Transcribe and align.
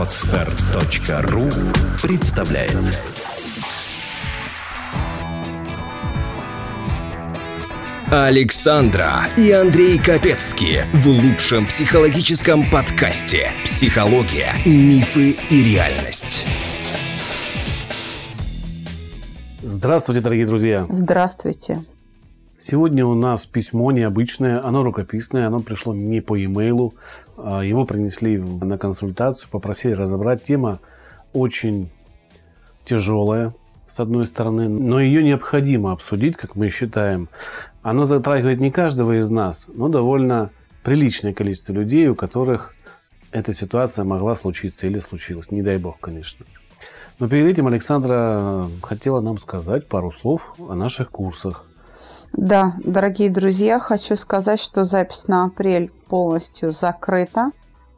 Отстар.ру 0.00 1.50
представляет 2.00 3.02
Александра 8.10 9.26
и 9.36 9.50
Андрей 9.50 9.98
Капецки 9.98 10.86
в 10.94 11.06
лучшем 11.06 11.66
психологическом 11.66 12.70
подкасте 12.70 13.52
«Психология, 13.62 14.54
мифы 14.64 15.32
и 15.50 15.62
реальность». 15.62 16.46
Здравствуйте, 19.60 20.22
дорогие 20.22 20.46
друзья! 20.46 20.86
Здравствуйте! 20.88 21.84
Сегодня 22.62 23.06
у 23.06 23.14
нас 23.14 23.46
письмо 23.46 23.90
необычное, 23.90 24.62
оно 24.62 24.82
рукописное, 24.82 25.46
оно 25.46 25.60
пришло 25.60 25.94
не 25.94 26.20
по 26.20 26.36
e-mail, 26.36 26.92
а 27.38 27.62
его 27.64 27.86
принесли 27.86 28.36
на 28.36 28.76
консультацию, 28.76 29.48
попросили 29.50 29.94
разобрать. 29.94 30.44
Тема 30.44 30.78
очень 31.32 31.90
тяжелая, 32.84 33.54
с 33.88 33.98
одной 33.98 34.26
стороны, 34.26 34.68
но 34.68 35.00
ее 35.00 35.22
необходимо 35.22 35.92
обсудить, 35.92 36.36
как 36.36 36.54
мы 36.54 36.68
считаем. 36.68 37.30
Оно 37.80 38.04
затрагивает 38.04 38.60
не 38.60 38.70
каждого 38.70 39.18
из 39.18 39.30
нас, 39.30 39.70
но 39.72 39.88
довольно 39.88 40.50
приличное 40.82 41.32
количество 41.32 41.72
людей, 41.72 42.08
у 42.08 42.14
которых 42.14 42.74
эта 43.32 43.54
ситуация 43.54 44.04
могла 44.04 44.34
случиться 44.34 44.86
или 44.86 44.98
случилась. 44.98 45.50
Не 45.50 45.62
дай 45.62 45.78
бог, 45.78 45.98
конечно. 45.98 46.44
Но 47.18 47.26
перед 47.26 47.46
этим 47.46 47.68
Александра 47.68 48.68
хотела 48.82 49.22
нам 49.22 49.38
сказать 49.40 49.88
пару 49.88 50.12
слов 50.12 50.54
о 50.58 50.74
наших 50.74 51.10
курсах. 51.10 51.64
Да, 52.32 52.74
дорогие 52.84 53.28
друзья, 53.28 53.80
хочу 53.80 54.14
сказать, 54.14 54.60
что 54.60 54.84
запись 54.84 55.26
на 55.26 55.44
апрель 55.44 55.90
полностью 56.08 56.70
закрыта. 56.70 57.50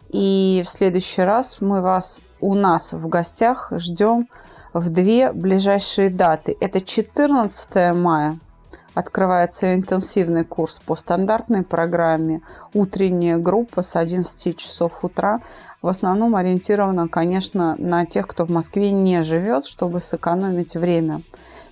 И 0.08 0.62
в 0.64 0.70
следующий 0.70 1.22
раз 1.22 1.58
мы 1.60 1.82
вас 1.82 2.22
у 2.41 2.55
нас 2.55 2.92
в 2.92 3.08
гостях 3.08 3.70
ждем 3.77 4.28
в 4.72 4.88
две 4.88 5.33
ближайшие 5.33 6.08
даты. 6.08 6.56
Это 6.60 6.80
14 6.80 7.94
мая. 7.94 8.38
Открывается 8.94 9.75
интенсивный 9.75 10.44
курс 10.44 10.80
по 10.84 10.97
стандартной 10.97 11.62
программе. 11.62 12.41
Утренняя 12.72 13.36
группа 13.36 13.83
с 13.83 13.97
11 13.97 14.56
часов 14.56 15.05
утра. 15.05 15.41
В 15.83 15.88
основном 15.88 16.36
ориентирована, 16.36 17.06
конечно, 17.06 17.77
на 17.78 18.06
тех, 18.06 18.27
кто 18.27 18.47
в 18.47 18.50
Москве 18.50 18.92
не 18.92 19.22
живет, 19.22 19.66
чтобы 19.66 20.00
сэкономить 20.00 20.75
время. 20.75 21.22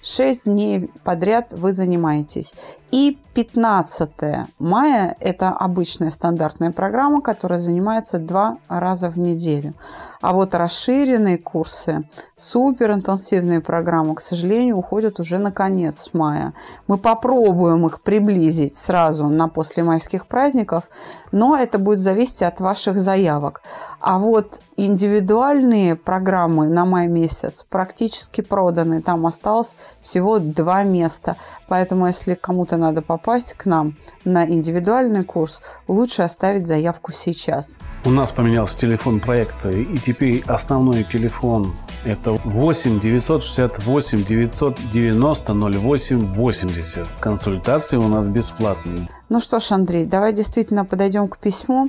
6 0.02 0.44
дней 0.44 0.90
подряд 1.04 1.52
вы 1.52 1.72
занимаетесь. 1.72 2.54
И 2.90 3.18
15 3.34 4.10
мая– 4.58 5.16
это 5.20 5.50
обычная 5.50 6.10
стандартная 6.10 6.72
программа, 6.72 7.20
которая 7.20 7.58
занимается 7.58 8.18
два 8.18 8.56
раза 8.68 9.10
в 9.10 9.18
неделю. 9.18 9.74
А 10.20 10.34
вот 10.34 10.54
расширенные 10.54 11.38
курсы, 11.38 12.04
суперинтенсивные 12.36 13.60
программы, 13.60 14.14
к 14.14 14.20
сожалению, 14.20 14.76
уходят 14.76 15.18
уже 15.18 15.38
на 15.38 15.50
конец 15.50 16.10
мая. 16.12 16.52
Мы 16.86 16.98
попробуем 16.98 17.86
их 17.86 18.02
приблизить 18.02 18.76
сразу 18.76 19.28
на 19.28 19.48
послемайских 19.48 20.26
праздников, 20.26 20.90
но 21.32 21.56
это 21.56 21.78
будет 21.78 22.00
зависеть 22.00 22.42
от 22.42 22.60
ваших 22.60 23.00
заявок. 23.00 23.62
А 23.98 24.18
вот 24.18 24.60
индивидуальные 24.76 25.96
программы 25.96 26.68
на 26.68 26.84
май 26.84 27.06
месяц 27.06 27.64
практически 27.68 28.42
проданы. 28.42 29.00
Там 29.00 29.26
осталось 29.26 29.74
всего 30.02 30.38
два 30.38 30.82
места. 30.82 31.36
Поэтому, 31.70 32.08
если 32.08 32.34
кому-то 32.34 32.76
надо 32.76 33.00
попасть 33.00 33.54
к 33.54 33.64
нам 33.64 33.96
на 34.24 34.44
индивидуальный 34.44 35.22
курс, 35.22 35.62
лучше 35.86 36.22
оставить 36.22 36.66
заявку 36.66 37.12
сейчас. 37.12 37.74
У 38.04 38.10
нас 38.10 38.32
поменялся 38.32 38.76
телефон 38.76 39.20
проекта, 39.20 39.70
и 39.70 39.96
теперь 39.98 40.42
основной 40.48 41.04
телефон 41.04 41.72
это 42.04 42.32
8 42.32 42.98
968 42.98 44.24
990 44.24 45.52
08 45.52 46.34
80. 46.34 47.06
Консультации 47.20 47.98
у 47.98 48.08
нас 48.08 48.26
бесплатные. 48.26 49.08
Ну 49.28 49.38
что 49.38 49.60
ж, 49.60 49.70
Андрей, 49.70 50.06
давай 50.06 50.32
действительно 50.32 50.84
подойдем 50.84 51.28
к 51.28 51.38
письму. 51.38 51.88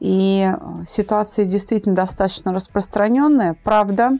И 0.00 0.50
ситуация 0.84 1.44
действительно 1.44 1.94
достаточно 1.94 2.52
распространенная. 2.52 3.56
Правда, 3.62 4.10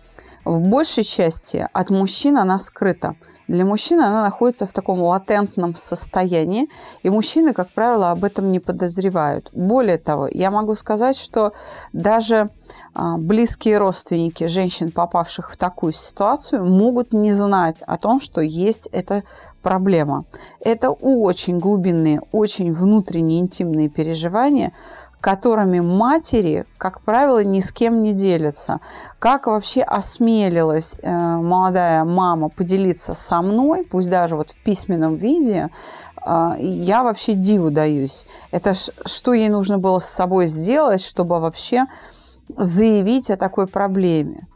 в 0.45 0.61
большей 0.61 1.03
части 1.03 1.67
от 1.73 1.91
мужчин 1.91 2.39
она 2.39 2.61
скрыта. 2.61 3.17
Для 3.51 3.65
мужчины 3.65 4.03
она 4.03 4.23
находится 4.23 4.65
в 4.65 4.73
таком 4.73 5.01
латентном 5.01 5.75
состоянии, 5.75 6.69
и 7.03 7.11
мужчины, 7.11 7.53
как 7.53 7.69
правило, 7.71 8.13
об 8.13 8.23
этом 8.23 8.53
не 8.53 8.61
подозревают. 8.61 9.51
Более 9.53 9.99
того, 9.99 10.29
я 10.31 10.53
могу 10.53 10.77
сказать, 10.77 11.17
что 11.17 11.53
даже 11.93 12.51
а, 12.95 13.17
близкие 13.17 13.79
родственники 13.79 14.47
женщин, 14.47 14.93
попавших 14.93 15.51
в 15.51 15.57
такую 15.57 15.93
ситуацию, 15.93 16.65
могут 16.65 17.13
не 17.13 17.33
знать 17.33 17.83
о 17.89 17.99
том, 17.99 18.21
что 18.21 18.41
есть 18.41 18.89
эта 18.93 19.25
проблема. 19.63 20.27
Это 20.61 20.91
очень 20.91 21.59
глубинные, 21.59 22.23
очень 22.31 22.73
внутренние 22.73 23.41
интимные 23.41 23.89
переживания, 23.89 24.73
которыми 25.21 25.81
матери, 25.81 26.65
как 26.79 27.03
правило, 27.03 27.45
ни 27.45 27.61
с 27.61 27.73
кем 27.73 28.03
не 28.03 28.15
делятся. 28.15 28.81
Как 29.19 29.47
вообще 29.47 29.83
осмелилась 29.83 30.97
э, 31.03 31.11
молодая 31.11 32.05
мама 32.05 32.49
поделиться 32.49 33.15
со 33.15 33.43
мной, 33.43 33.85
пусть 33.85 34.11
даже 34.11 34.37
вот 34.37 34.51
в 34.51 34.63
письменном 34.63 35.17
виде, 35.17 35.69
э, 36.25 36.51
я 36.59 37.03
вообще 37.03 37.35
диву 37.35 37.71
даюсь. 37.71 38.27
Это 38.51 38.75
ж, 38.75 38.89
что 39.05 39.35
ей 39.35 39.51
нужно 39.51 39.79
было 39.79 39.99
с 39.99 40.07
собой 40.07 40.47
сделать, 40.47 41.03
чтобы 41.03 41.39
вообще 41.39 41.87
заявить 42.57 43.31
о 43.31 43.37
такой 43.37 43.67
проблеме. 43.67 44.47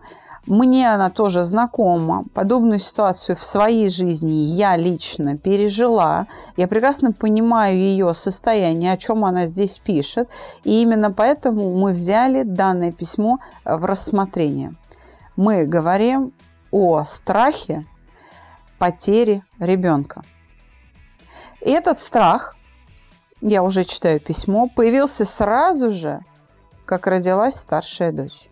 Мне 0.47 0.93
она 0.93 1.09
тоже 1.09 1.43
знакома. 1.43 2.25
Подобную 2.35 2.79
ситуацию 2.79 3.37
в 3.37 3.45
своей 3.45 3.89
жизни 3.89 4.33
я 4.33 4.77
лично 4.77 5.39
пережила. 5.39 6.27
Я 6.57 6.69
прекрасно 6.69 7.13
понимаю 7.13 7.77
ее 7.79 8.13
состояние, 8.13 8.93
о 8.93 8.99
чем 8.99 9.25
она 9.25 9.47
здесь 9.47 9.79
пишет. 9.79 10.29
И 10.63 10.83
именно 10.83 11.11
поэтому 11.11 11.75
мы 11.75 11.93
взяли 11.93 12.43
данное 12.43 12.93
письмо 12.93 13.39
в 13.65 13.85
рассмотрение. 13.87 14.73
Мы 15.37 15.65
говорим 15.65 16.33
о 16.71 17.05
страхе 17.05 17.87
потери 18.79 19.43
ребенка. 19.59 20.23
И 21.63 21.71
этот 21.71 21.99
страх, 21.99 22.55
я 23.41 23.63
уже 23.63 23.85
читаю 23.85 24.21
письмо, 24.21 24.69
появился 24.69 25.25
сразу 25.25 25.91
же, 25.91 26.21
как 26.85 27.07
родилась 27.07 27.55
старшая 27.55 28.13
дочь. 28.13 28.51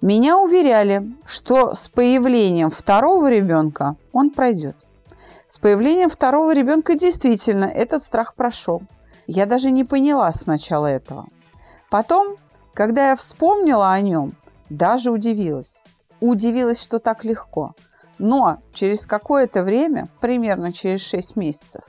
Меня 0.00 0.38
уверяли, 0.38 1.14
что 1.26 1.74
с 1.74 1.88
появлением 1.88 2.70
второго 2.70 3.30
ребенка 3.30 3.96
он 4.12 4.30
пройдет. 4.30 4.76
С 5.46 5.58
появлением 5.58 6.08
второго 6.08 6.54
ребенка 6.54 6.94
действительно 6.94 7.66
этот 7.66 8.02
страх 8.02 8.34
прошел. 8.34 8.82
Я 9.26 9.44
даже 9.44 9.70
не 9.70 9.84
поняла 9.84 10.32
сначала 10.32 10.86
этого. 10.86 11.26
Потом, 11.90 12.36
когда 12.72 13.10
я 13.10 13.16
вспомнила 13.16 13.92
о 13.92 14.00
нем, 14.00 14.32
даже 14.70 15.10
удивилась. 15.10 15.82
Удивилась, 16.20 16.82
что 16.82 16.98
так 16.98 17.24
легко. 17.24 17.74
Но 18.16 18.58
через 18.72 19.06
какое-то 19.06 19.64
время, 19.64 20.08
примерно 20.20 20.72
через 20.72 21.00
6 21.02 21.36
месяцев 21.36 21.82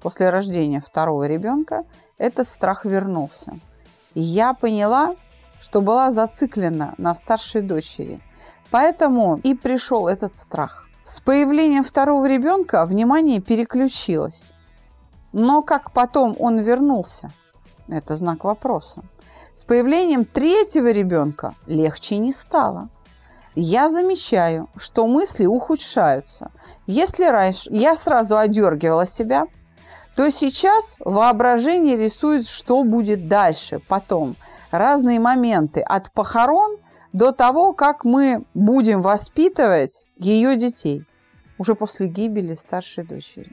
после 0.00 0.30
рождения 0.30 0.80
второго 0.80 1.26
ребенка, 1.26 1.84
этот 2.16 2.48
страх 2.48 2.84
вернулся. 2.84 3.58
И 4.14 4.20
я 4.20 4.54
поняла, 4.54 5.16
что 5.64 5.80
была 5.80 6.10
зациклена 6.10 6.94
на 6.98 7.14
старшей 7.14 7.62
дочери. 7.62 8.20
Поэтому 8.70 9.40
и 9.42 9.54
пришел 9.54 10.08
этот 10.08 10.36
страх. 10.36 10.86
С 11.04 11.20
появлением 11.20 11.84
второго 11.84 12.26
ребенка 12.26 12.84
внимание 12.84 13.40
переключилось. 13.40 14.50
Но 15.32 15.62
как 15.62 15.92
потом 15.92 16.36
он 16.38 16.58
вернулся? 16.58 17.30
Это 17.88 18.14
знак 18.14 18.44
вопроса. 18.44 19.04
С 19.54 19.64
появлением 19.64 20.26
третьего 20.26 20.90
ребенка 20.90 21.54
легче 21.66 22.18
не 22.18 22.32
стало. 22.32 22.90
Я 23.54 23.88
замечаю, 23.88 24.68
что 24.76 25.06
мысли 25.06 25.46
ухудшаются. 25.46 26.50
Если 26.86 27.24
раньше 27.24 27.70
я 27.72 27.96
сразу 27.96 28.36
одергивала 28.36 29.06
себя, 29.06 29.46
то 30.14 30.30
сейчас 30.30 30.96
воображение 30.98 31.96
рисует, 31.96 32.46
что 32.46 32.84
будет 32.84 33.28
дальше, 33.28 33.80
потом– 33.88 34.36
разные 34.78 35.20
моменты 35.20 35.80
от 35.80 36.12
похорон 36.12 36.78
до 37.12 37.32
того, 37.32 37.72
как 37.72 38.04
мы 38.04 38.44
будем 38.54 39.02
воспитывать 39.02 40.04
ее 40.16 40.56
детей 40.56 41.04
уже 41.58 41.74
после 41.74 42.08
гибели 42.08 42.54
старшей 42.54 43.04
дочери. 43.04 43.52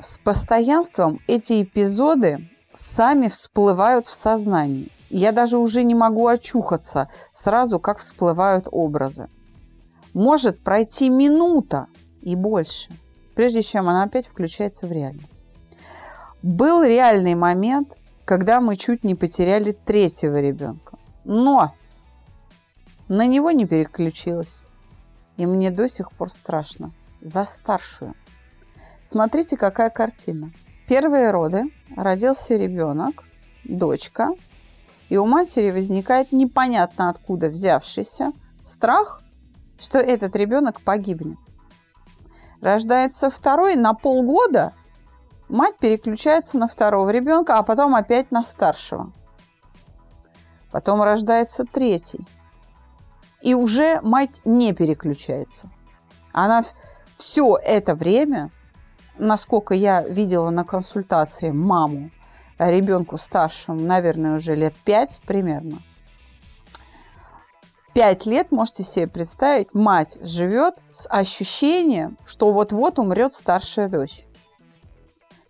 С 0.00 0.18
постоянством 0.18 1.20
эти 1.26 1.62
эпизоды 1.62 2.48
сами 2.72 3.28
всплывают 3.28 4.06
в 4.06 4.12
сознании. 4.12 4.90
Я 5.08 5.32
даже 5.32 5.58
уже 5.58 5.82
не 5.82 5.94
могу 5.94 6.26
очухаться 6.26 7.08
сразу, 7.32 7.80
как 7.80 7.98
всплывают 7.98 8.68
образы. 8.70 9.28
Может 10.14 10.62
пройти 10.62 11.08
минута 11.08 11.86
и 12.22 12.36
больше, 12.36 12.90
прежде 13.34 13.62
чем 13.62 13.88
она 13.88 14.04
опять 14.04 14.26
включается 14.26 14.86
в 14.86 14.92
реальность. 14.92 15.28
Был 16.42 16.82
реальный 16.82 17.34
момент, 17.34 17.96
когда 18.30 18.60
мы 18.60 18.76
чуть 18.76 19.02
не 19.02 19.16
потеряли 19.16 19.72
третьего 19.72 20.40
ребенка. 20.40 21.00
Но 21.24 21.74
на 23.08 23.26
него 23.26 23.50
не 23.50 23.66
переключилась. 23.66 24.60
И 25.36 25.46
мне 25.46 25.72
до 25.72 25.88
сих 25.88 26.12
пор 26.12 26.30
страшно. 26.30 26.92
За 27.20 27.44
старшую. 27.44 28.14
Смотрите, 29.04 29.56
какая 29.56 29.90
картина. 29.90 30.52
Первые 30.86 31.32
роды, 31.32 31.72
родился 31.96 32.54
ребенок, 32.54 33.24
дочка, 33.64 34.28
и 35.08 35.16
у 35.16 35.26
матери 35.26 35.72
возникает 35.72 36.30
непонятно 36.30 37.08
откуда 37.08 37.48
взявшийся 37.48 38.30
страх, 38.64 39.24
что 39.80 39.98
этот 39.98 40.36
ребенок 40.36 40.80
погибнет. 40.82 41.38
Рождается 42.60 43.28
второй, 43.28 43.74
на 43.74 43.92
полгода 43.92 44.72
мать 45.50 45.78
переключается 45.78 46.58
на 46.58 46.68
второго 46.68 47.10
ребенка, 47.10 47.58
а 47.58 47.62
потом 47.62 47.94
опять 47.94 48.30
на 48.30 48.42
старшего. 48.44 49.12
Потом 50.70 51.02
рождается 51.02 51.64
третий. 51.64 52.26
И 53.42 53.54
уже 53.54 54.00
мать 54.02 54.40
не 54.44 54.72
переключается. 54.72 55.70
Она 56.32 56.62
все 57.16 57.56
это 57.56 57.94
время, 57.94 58.50
насколько 59.18 59.74
я 59.74 60.02
видела 60.02 60.50
на 60.50 60.64
консультации 60.64 61.50
маму, 61.50 62.10
ребенку 62.58 63.18
старшему, 63.18 63.80
наверное, 63.80 64.36
уже 64.36 64.54
лет 64.54 64.74
пять 64.84 65.20
примерно, 65.26 65.82
пять 67.94 68.26
лет, 68.26 68.52
можете 68.52 68.84
себе 68.84 69.08
представить, 69.08 69.74
мать 69.74 70.18
живет 70.22 70.82
с 70.92 71.08
ощущением, 71.08 72.18
что 72.24 72.52
вот-вот 72.52 72.98
умрет 72.98 73.32
старшая 73.32 73.88
дочь. 73.88 74.26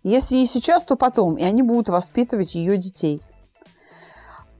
Если 0.03 0.35
не 0.35 0.47
сейчас, 0.47 0.85
то 0.85 0.95
потом, 0.95 1.35
и 1.35 1.43
они 1.43 1.61
будут 1.61 1.89
воспитывать 1.89 2.55
ее 2.55 2.77
детей. 2.77 3.21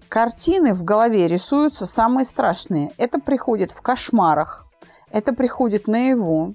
Картины 0.08 0.74
в 0.74 0.84
голове 0.84 1.28
рисуются 1.28 1.86
самые 1.86 2.26
страшные. 2.26 2.92
Это 2.98 3.20
приходит 3.20 3.72
в 3.72 3.82
кошмарах, 3.82 4.68
это 5.10 5.34
приходит 5.34 5.88
наяву, 5.88 6.54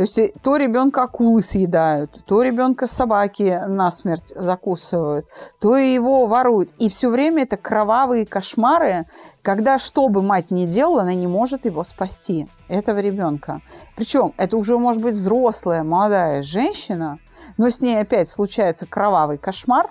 то 0.00 0.04
есть 0.04 0.18
э, 0.18 0.32
то 0.42 0.56
ребенка 0.56 1.02
акулы 1.02 1.42
съедают, 1.42 2.22
то 2.24 2.40
ребенка 2.40 2.86
собаки 2.86 3.60
насмерть 3.66 4.32
закусывают, 4.34 5.26
то 5.60 5.76
его 5.76 6.24
воруют. 6.24 6.70
И 6.78 6.88
все 6.88 7.10
время 7.10 7.42
это 7.42 7.58
кровавые 7.58 8.24
кошмары, 8.24 9.04
когда 9.42 9.78
что 9.78 10.08
бы 10.08 10.22
мать 10.22 10.50
ни 10.50 10.64
делала, 10.64 11.02
она 11.02 11.12
не 11.12 11.26
может 11.26 11.66
его 11.66 11.84
спасти, 11.84 12.48
этого 12.66 12.98
ребенка. 13.00 13.60
Причем 13.94 14.32
это 14.38 14.56
уже 14.56 14.78
может 14.78 15.02
быть 15.02 15.16
взрослая, 15.16 15.84
молодая 15.84 16.42
женщина, 16.42 17.18
но 17.58 17.68
с 17.68 17.82
ней 17.82 18.00
опять 18.00 18.30
случается 18.30 18.86
кровавый 18.86 19.36
кошмар, 19.36 19.90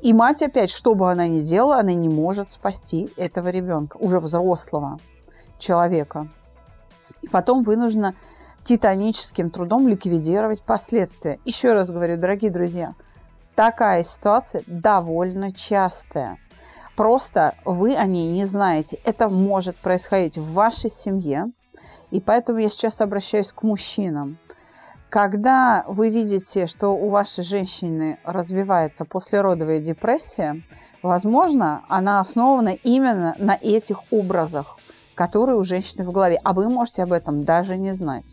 и 0.00 0.14
мать 0.14 0.40
опять, 0.40 0.70
что 0.70 0.94
бы 0.94 1.12
она 1.12 1.28
ни 1.28 1.40
делала, 1.40 1.80
она 1.80 1.92
не 1.92 2.08
может 2.08 2.48
спасти 2.48 3.12
этого 3.18 3.48
ребенка, 3.48 3.98
уже 3.98 4.20
взрослого 4.20 4.98
человека. 5.58 6.28
И 7.20 7.28
потом 7.28 7.62
вынуждена 7.62 8.14
титаническим 8.64 9.50
трудом 9.50 9.86
ликвидировать 9.86 10.62
последствия. 10.62 11.38
Еще 11.44 11.74
раз 11.74 11.90
говорю, 11.90 12.16
дорогие 12.16 12.50
друзья, 12.50 12.92
такая 13.54 14.02
ситуация 14.02 14.62
довольно 14.66 15.52
частая. 15.52 16.38
Просто 16.96 17.54
вы 17.64 17.94
о 17.94 18.06
ней 18.06 18.32
не 18.32 18.44
знаете. 18.44 18.98
Это 19.04 19.28
может 19.28 19.76
происходить 19.76 20.38
в 20.38 20.52
вашей 20.52 20.90
семье. 20.90 21.46
И 22.10 22.20
поэтому 22.20 22.58
я 22.60 22.70
сейчас 22.70 23.00
обращаюсь 23.00 23.52
к 23.52 23.62
мужчинам. 23.62 24.38
Когда 25.10 25.84
вы 25.86 26.10
видите, 26.10 26.66
что 26.66 26.88
у 26.88 27.08
вашей 27.08 27.44
женщины 27.44 28.18
развивается 28.24 29.04
послеродовая 29.04 29.78
депрессия, 29.78 30.62
возможно, 31.02 31.84
она 31.88 32.20
основана 32.20 32.70
именно 32.70 33.34
на 33.38 33.58
этих 33.60 34.00
образах 34.10 34.78
которые 35.14 35.56
у 35.56 35.64
женщины 35.64 36.04
в 36.04 36.12
голове, 36.12 36.40
а 36.42 36.52
вы 36.52 36.68
можете 36.68 37.02
об 37.02 37.12
этом 37.12 37.44
даже 37.44 37.76
не 37.76 37.92
знать. 37.92 38.26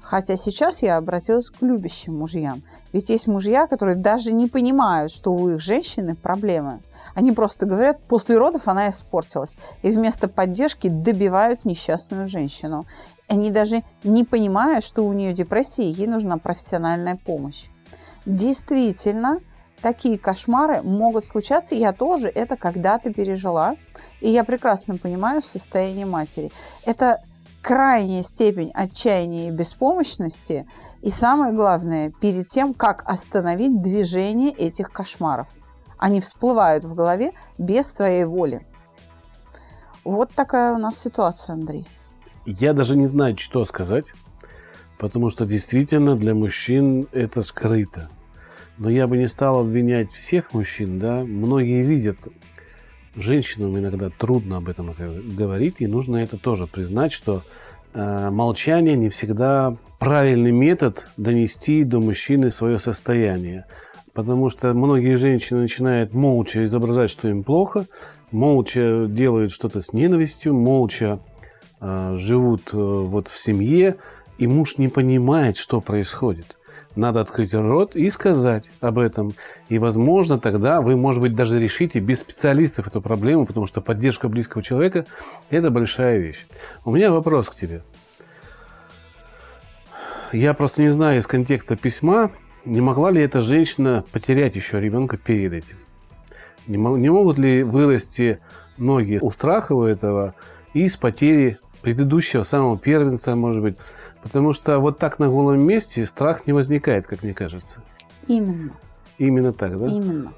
Хотя 0.00 0.36
сейчас 0.36 0.82
я 0.82 0.98
обратилась 0.98 1.48
к 1.48 1.62
любящим 1.62 2.18
мужьям. 2.18 2.62
Ведь 2.92 3.08
есть 3.08 3.26
мужья, 3.26 3.66
которые 3.66 3.96
даже 3.96 4.32
не 4.32 4.48
понимают, 4.48 5.10
что 5.10 5.32
у 5.32 5.48
их 5.48 5.60
женщины 5.60 6.14
проблемы. 6.14 6.80
Они 7.14 7.32
просто 7.32 7.64
говорят, 7.64 8.02
после 8.06 8.36
родов 8.36 8.68
она 8.68 8.90
испортилась. 8.90 9.56
И 9.82 9.90
вместо 9.90 10.28
поддержки 10.28 10.88
добивают 10.88 11.64
несчастную 11.64 12.28
женщину. 12.28 12.84
Они 13.28 13.50
даже 13.50 13.82
не 14.02 14.24
понимают, 14.24 14.84
что 14.84 15.06
у 15.06 15.12
нее 15.14 15.32
депрессия, 15.32 15.84
и 15.84 15.92
ей 15.92 16.06
нужна 16.06 16.36
профессиональная 16.36 17.16
помощь. 17.16 17.64
Действительно, 18.26 19.40
такие 19.84 20.18
кошмары 20.18 20.80
могут 20.80 21.26
случаться. 21.26 21.74
Я 21.74 21.92
тоже 21.92 22.28
это 22.28 22.56
когда-то 22.56 23.12
пережила. 23.12 23.76
И 24.22 24.30
я 24.30 24.42
прекрасно 24.42 24.96
понимаю 24.96 25.42
состояние 25.42 26.06
матери. 26.06 26.50
Это 26.86 27.20
крайняя 27.60 28.22
степень 28.22 28.70
отчаяния 28.72 29.48
и 29.48 29.50
беспомощности. 29.50 30.66
И 31.02 31.10
самое 31.10 31.52
главное, 31.52 32.10
перед 32.18 32.46
тем, 32.46 32.72
как 32.72 33.02
остановить 33.04 33.82
движение 33.82 34.52
этих 34.52 34.90
кошмаров. 34.90 35.48
Они 35.98 36.22
всплывают 36.22 36.84
в 36.84 36.94
голове 36.94 37.32
без 37.58 37.92
твоей 37.92 38.24
воли. 38.24 38.66
Вот 40.02 40.32
такая 40.32 40.72
у 40.72 40.78
нас 40.78 40.98
ситуация, 40.98 41.52
Андрей. 41.52 41.86
Я 42.46 42.72
даже 42.72 42.96
не 42.96 43.06
знаю, 43.06 43.36
что 43.36 43.66
сказать, 43.66 44.14
потому 44.98 45.28
что 45.28 45.44
действительно 45.44 46.16
для 46.16 46.34
мужчин 46.34 47.06
это 47.12 47.42
скрыто. 47.42 48.08
Но 48.78 48.90
я 48.90 49.06
бы 49.06 49.16
не 49.16 49.28
стал 49.28 49.60
обвинять 49.60 50.10
всех 50.12 50.52
мужчин, 50.52 50.98
да. 50.98 51.22
Многие 51.22 51.82
видят, 51.82 52.18
женщинам 53.16 53.78
иногда 53.78 54.10
трудно 54.10 54.56
об 54.56 54.68
этом 54.68 54.94
говорить, 55.36 55.76
и 55.78 55.86
нужно 55.86 56.16
это 56.16 56.36
тоже 56.38 56.66
признать, 56.66 57.12
что 57.12 57.44
э, 57.92 58.30
молчание 58.30 58.96
не 58.96 59.08
всегда 59.10 59.76
правильный 59.98 60.52
метод 60.52 61.06
донести 61.16 61.84
до 61.84 62.00
мужчины 62.00 62.50
свое 62.50 62.78
состояние. 62.78 63.66
Потому 64.12 64.50
что 64.50 64.72
многие 64.74 65.16
женщины 65.16 65.62
начинают 65.62 66.14
молча 66.14 66.64
изображать, 66.64 67.10
что 67.10 67.28
им 67.28 67.42
плохо, 67.42 67.86
молча 68.32 69.06
делают 69.06 69.52
что-то 69.52 69.80
с 69.80 69.92
ненавистью, 69.92 70.54
молча 70.54 71.20
э, 71.80 72.14
живут 72.16 72.70
э, 72.72 72.76
вот 72.76 73.28
в 73.28 73.40
семье, 73.40 73.96
и 74.38 74.48
муж 74.48 74.78
не 74.78 74.88
понимает, 74.88 75.56
что 75.56 75.80
происходит. 75.80 76.56
Надо 76.96 77.20
открыть 77.20 77.52
рот 77.52 77.96
и 77.96 78.08
сказать 78.10 78.70
об 78.80 78.98
этом. 78.98 79.32
И, 79.68 79.78
возможно, 79.78 80.38
тогда 80.38 80.80
вы, 80.80 80.96
может 80.96 81.20
быть, 81.20 81.34
даже 81.34 81.58
решите 81.58 81.98
без 81.98 82.20
специалистов 82.20 82.86
эту 82.86 83.00
проблему, 83.00 83.46
потому 83.46 83.66
что 83.66 83.80
поддержка 83.80 84.28
близкого 84.28 84.62
человека– 84.62 85.06
это 85.50 85.70
большая 85.70 86.18
вещь. 86.18 86.46
У 86.84 86.92
меня 86.92 87.10
вопрос 87.10 87.50
к 87.50 87.56
тебе. 87.56 87.82
Я 90.32 90.54
просто 90.54 90.82
не 90.82 90.90
знаю 90.90 91.20
из 91.20 91.26
контекста 91.26 91.76
письма, 91.76 92.30
не 92.64 92.80
могла 92.80 93.10
ли 93.10 93.20
эта 93.20 93.40
женщина 93.40 94.04
потерять 94.12 94.56
еще 94.56 94.80
ребенка 94.80 95.16
перед 95.16 95.52
этим? 95.52 95.76
Не, 96.66 96.76
не 96.76 97.10
могут 97.10 97.38
ли 97.38 97.62
вырасти 97.62 98.38
ноги 98.78 99.18
у 99.20 99.30
страха 99.30 99.72
у 99.72 99.84
этого 99.84 100.34
из 100.72 100.96
потери 100.96 101.58
предыдущего 101.82 102.42
самого 102.42 102.78
первенца, 102.78 103.36
может 103.36 103.62
быть, 103.62 103.76
Потому 104.24 104.54
что 104.54 104.80
вот 104.80 104.98
так 104.98 105.18
на 105.18 105.28
голом 105.28 105.60
месте 105.60 106.04
страх 106.06 106.46
не 106.46 106.52
возникает, 106.52 107.06
как 107.06 107.22
мне 107.22 107.34
кажется. 107.34 107.82
Именно. 108.26 108.72
Именно 109.18 109.52
так, 109.52 109.78
да? 109.78 109.86
Именно. 109.86 110.32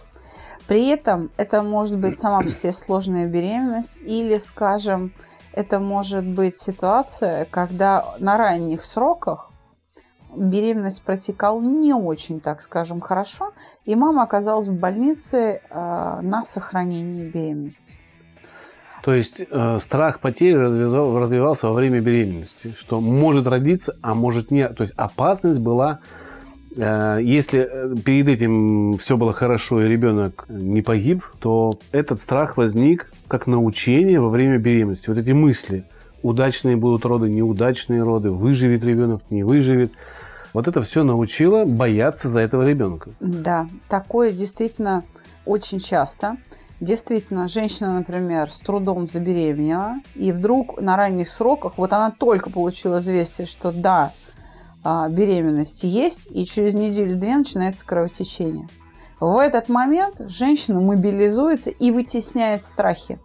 При 0.67 0.89
этом 0.89 1.31
это 1.37 1.63
может 1.63 1.97
быть 1.99 2.19
сама 2.19 2.43
по 2.43 2.49
себе 2.51 2.73
сложная 2.73 3.29
беременность 3.29 4.01
или, 4.03 4.39
скажем, 4.39 5.13
это 5.53 5.79
может 5.79 6.27
быть 6.27 6.59
ситуация, 6.61 7.45
когда 7.47 8.17
на 8.19 8.37
ранних 8.37 8.83
сроках 8.83 9.51
беременность 10.35 11.03
протекала 11.03 11.61
не 11.61 11.95
очень, 11.95 12.41
так 12.41 12.61
скажем, 12.61 13.01
хорошо, 13.01 13.53
и 13.85 13.95
мама 13.95 14.25
оказалась 14.25 14.69
в 14.69 14.79
больнице 14.79 15.63
э, 15.71 16.21
на 16.23 16.43
сохранении 16.43 17.31
беременности. 17.31 17.97
То 19.07 19.15
есть 19.15 19.41
э, 19.49 19.79
страх 19.81 20.19
потери 20.19 20.55
развивал, 20.55 21.17
развивался 21.17 21.69
во 21.69 21.75
время 21.75 22.01
беременности, 22.01 22.75
что 22.77 23.01
может 23.01 23.47
родиться, 23.47 23.95
а 24.03 24.15
может 24.15 24.51
нет. 24.51 24.77
То 24.77 24.83
есть 24.83 24.95
опасность 24.97 25.61
была, 25.61 26.01
э, 26.75 27.21
если 27.23 27.61
э, 27.61 27.95
перед 28.05 28.27
этим 28.27 28.99
все 28.99 29.17
было 29.17 29.33
хорошо 29.33 29.81
и 29.81 29.89
ребенок 29.89 30.47
не 30.49 30.83
погиб, 30.83 31.23
то 31.39 31.79
этот 31.93 32.19
страх 32.19 32.57
возник 32.57 33.13
как 33.29 33.47
научение 33.47 34.19
во 34.19 34.29
время 34.29 34.59
беременности. 34.59 35.09
Вот 35.09 35.19
эти 35.19 35.31
мысли, 35.31 35.85
удачные 36.25 36.75
будут 36.75 37.05
роды, 37.05 37.29
неудачные 37.29 38.03
роды, 38.03 38.31
выживет 38.31 38.83
ребенок, 38.83 39.23
не 39.31 39.45
выживет. 39.45 39.93
Вот 40.53 40.67
это 40.67 40.83
все 40.83 41.05
научило 41.05 41.65
бояться 41.65 42.29
за 42.29 42.41
этого 42.41 42.67
ребенка. 42.67 43.11
Да, 43.21 43.69
такое 43.89 44.33
действительно 44.33 45.05
очень 45.45 45.79
часто. 45.79 46.39
Действительно, 46.81 47.49
женщина, 47.49 47.95
например, 47.95 48.51
с 48.51 48.59
трудом 48.59 49.09
забеременела, 49.09 49.95
и 50.15 50.31
вдруг 50.31 50.79
на 50.81 50.97
ранних 50.97 51.29
сроках, 51.29 51.79
вот 51.79 51.93
она 51.93 52.11
только 52.11 52.51
получила 52.51 53.01
известие, 53.01 53.47
что 53.47 53.73
да, 53.73 54.13
а, 54.85 55.09
беременность 55.09 55.85
есть, 55.85 56.29
и 56.31 56.45
через 56.45 56.75
неделю-две 56.75 57.39
начинается 57.39 57.87
кровотечение. 57.87 58.69
В 59.19 59.39
этот 59.39 59.71
момент 59.71 60.21
женщина 60.29 60.79
мобилизуется 60.81 61.71
и 61.71 61.91
вытесняет 61.91 62.63
страхи. 62.63 63.19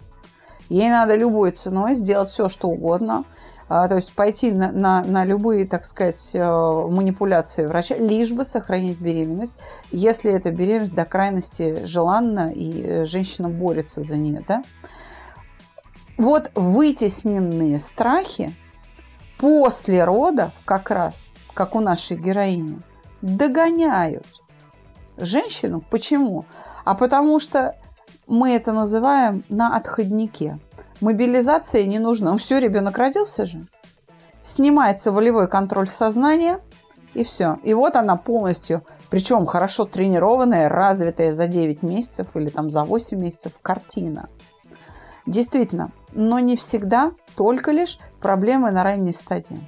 Ей 0.69 0.89
надо 0.89 1.15
любой 1.15 1.51
ценой 1.51 1.95
сделать 1.95 2.29
все, 2.29 2.47
что 2.47 2.69
угодно, 2.69 3.25
то 3.87 3.95
есть 3.95 4.13
пойти 4.13 4.51
на, 4.51 4.71
на, 4.73 5.01
на 5.01 5.23
любые, 5.23 5.65
так 5.65 5.85
сказать, 5.85 6.31
э, 6.33 6.39
манипуляции 6.39 7.65
врача, 7.65 7.95
лишь 7.95 8.31
бы 8.31 8.43
сохранить 8.43 8.99
беременность, 8.99 9.57
если 9.91 10.29
эта 10.29 10.51
беременность 10.51 10.93
до 10.93 11.05
крайности 11.05 11.85
желанна 11.85 12.51
и 12.51 12.83
э, 12.83 13.05
женщина 13.05 13.47
борется 13.47 14.03
за 14.03 14.17
нее. 14.17 14.43
Да? 14.45 14.63
Вот 16.17 16.51
вытесненные 16.53 17.79
страхи 17.79 18.53
после 19.37 20.03
родов 20.03 20.51
как 20.65 20.91
раз, 20.91 21.25
как 21.53 21.73
у 21.73 21.79
нашей 21.79 22.17
героини, 22.17 22.81
догоняют 23.21 24.27
женщину. 25.15 25.81
Почему? 25.89 26.43
А 26.83 26.93
потому 26.93 27.39
что 27.39 27.77
мы 28.27 28.51
это 28.51 28.73
называем 28.73 29.43
на 29.49 29.75
отходнике. 29.75 30.59
Мобилизация 31.01 31.83
не 31.83 31.97
нужна. 31.97 32.31
Ну 32.31 32.37
все, 32.37 32.59
ребенок 32.59 32.97
родился 32.97 33.45
же. 33.45 33.61
Снимается 34.43 35.11
волевой 35.11 35.47
контроль 35.47 35.87
сознания, 35.87 36.59
и 37.13 37.23
все. 37.23 37.57
И 37.63 37.73
вот 37.73 37.95
она 37.95 38.15
полностью, 38.15 38.85
причем 39.09 39.45
хорошо 39.45 39.85
тренированная, 39.85 40.69
развитая 40.69 41.33
за 41.33 41.47
9 41.47 41.83
месяцев 41.83 42.35
или 42.35 42.49
там 42.49 42.69
за 42.69 42.83
8 42.83 43.19
месяцев 43.19 43.53
картина. 43.61 44.29
Действительно, 45.25 45.91
но 46.13 46.39
не 46.39 46.55
всегда 46.55 47.11
только 47.35 47.71
лишь 47.71 47.99
проблемы 48.21 48.71
на 48.71 48.83
ранней 48.83 49.13
стадии. 49.13 49.59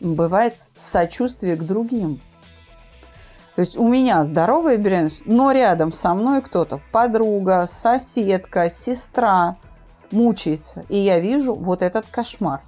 Бывает 0.00 0.54
сочувствие 0.76 1.56
к 1.56 1.62
другим. 1.62 2.20
То 3.54 3.60
есть 3.60 3.76
у 3.76 3.86
меня 3.86 4.24
здоровая 4.24 4.78
беременность, 4.78 5.22
но 5.26 5.52
рядом 5.52 5.92
со 5.92 6.14
мной 6.14 6.40
кто-то, 6.40 6.80
подруга, 6.92 7.66
соседка, 7.68 8.70
сестра 8.70 9.56
мучается. 10.12 10.84
И 10.88 10.96
я 10.96 11.20
вижу 11.20 11.54
вот 11.54 11.82
этот 11.82 12.06
кошмар. 12.06 12.62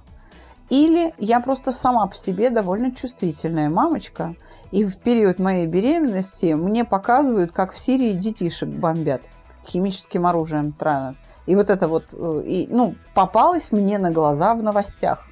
Или 0.69 1.13
я 1.17 1.39
просто 1.39 1.71
сама 1.71 2.07
по 2.07 2.15
себе 2.15 2.49
довольно 2.49 2.91
чувствительная 2.91 3.69
мамочка, 3.69 4.35
и 4.71 4.85
в 4.85 4.97
период 4.97 5.39
моей 5.39 5.67
беременности 5.67 6.53
мне 6.53 6.83
показывают, 6.83 7.51
как 7.51 7.73
в 7.73 7.77
Сирии 7.77 8.13
детишек 8.13 8.69
бомбят, 8.69 9.21
химическим 9.65 10.25
оружием 10.25 10.71
травят. 10.71 11.15
И 11.45 11.55
вот 11.55 11.69
это 11.69 11.87
вот, 11.87 12.05
э, 12.13 12.43
и, 12.45 12.67
ну, 12.71 12.95
попалось 13.13 13.71
мне 13.71 13.97
на 13.97 14.09
глаза 14.09 14.55
в 14.55 14.63
новостях. 14.63 15.27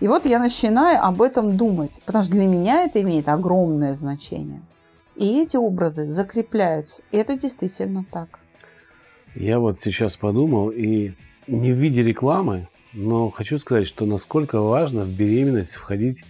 И 0.00 0.08
вот 0.08 0.26
я 0.26 0.38
начинаю 0.38 1.02
об 1.04 1.22
этом 1.22 1.56
думать, 1.56 2.00
потому 2.04 2.24
что 2.24 2.34
для 2.34 2.46
меня 2.46 2.82
это 2.82 3.00
имеет 3.02 3.28
огромное 3.28 3.94
значение. 3.94 4.62
И 5.16 5.40
эти 5.40 5.56
образы 5.56 6.06
закрепляются. 6.06 7.02
И 7.10 7.16
это 7.16 7.36
действительно 7.36 8.04
так. 8.10 8.40
Я 9.38 9.60
вот 9.60 9.78
сейчас 9.78 10.16
подумал, 10.16 10.70
и 10.70 11.12
не 11.46 11.72
в 11.72 11.76
виде 11.76 12.02
рекламы, 12.02 12.66
но 12.92 13.30
хочу 13.30 13.58
сказать, 13.58 13.86
что 13.86 14.04
насколько 14.04 14.60
важно 14.60 15.04
в 15.04 15.10
беременность 15.10 15.74
входить 15.74 16.24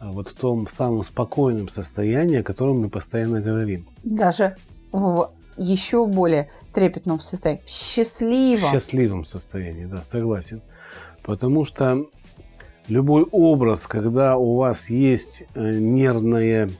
а, 0.00 0.10
вот 0.10 0.28
в 0.28 0.34
том 0.34 0.66
самом 0.66 1.04
спокойном 1.04 1.68
состоянии, 1.68 2.38
о 2.38 2.42
котором 2.42 2.80
мы 2.80 2.88
постоянно 2.88 3.42
говорим. 3.42 3.86
Даже 4.04 4.56
в 4.90 5.32
еще 5.58 6.06
более 6.06 6.50
трепетном 6.72 7.20
состоянии, 7.20 7.60
в 7.66 7.68
счастливом. 7.68 8.70
В 8.70 8.72
счастливом 8.72 9.24
состоянии, 9.26 9.84
да, 9.84 10.02
согласен. 10.02 10.62
Потому 11.24 11.66
что 11.66 12.06
любой 12.88 13.24
образ, 13.24 13.86
когда 13.86 14.38
у 14.38 14.54
вас 14.54 14.88
есть 14.88 15.44
э, 15.54 15.72
нервное, 15.72 16.70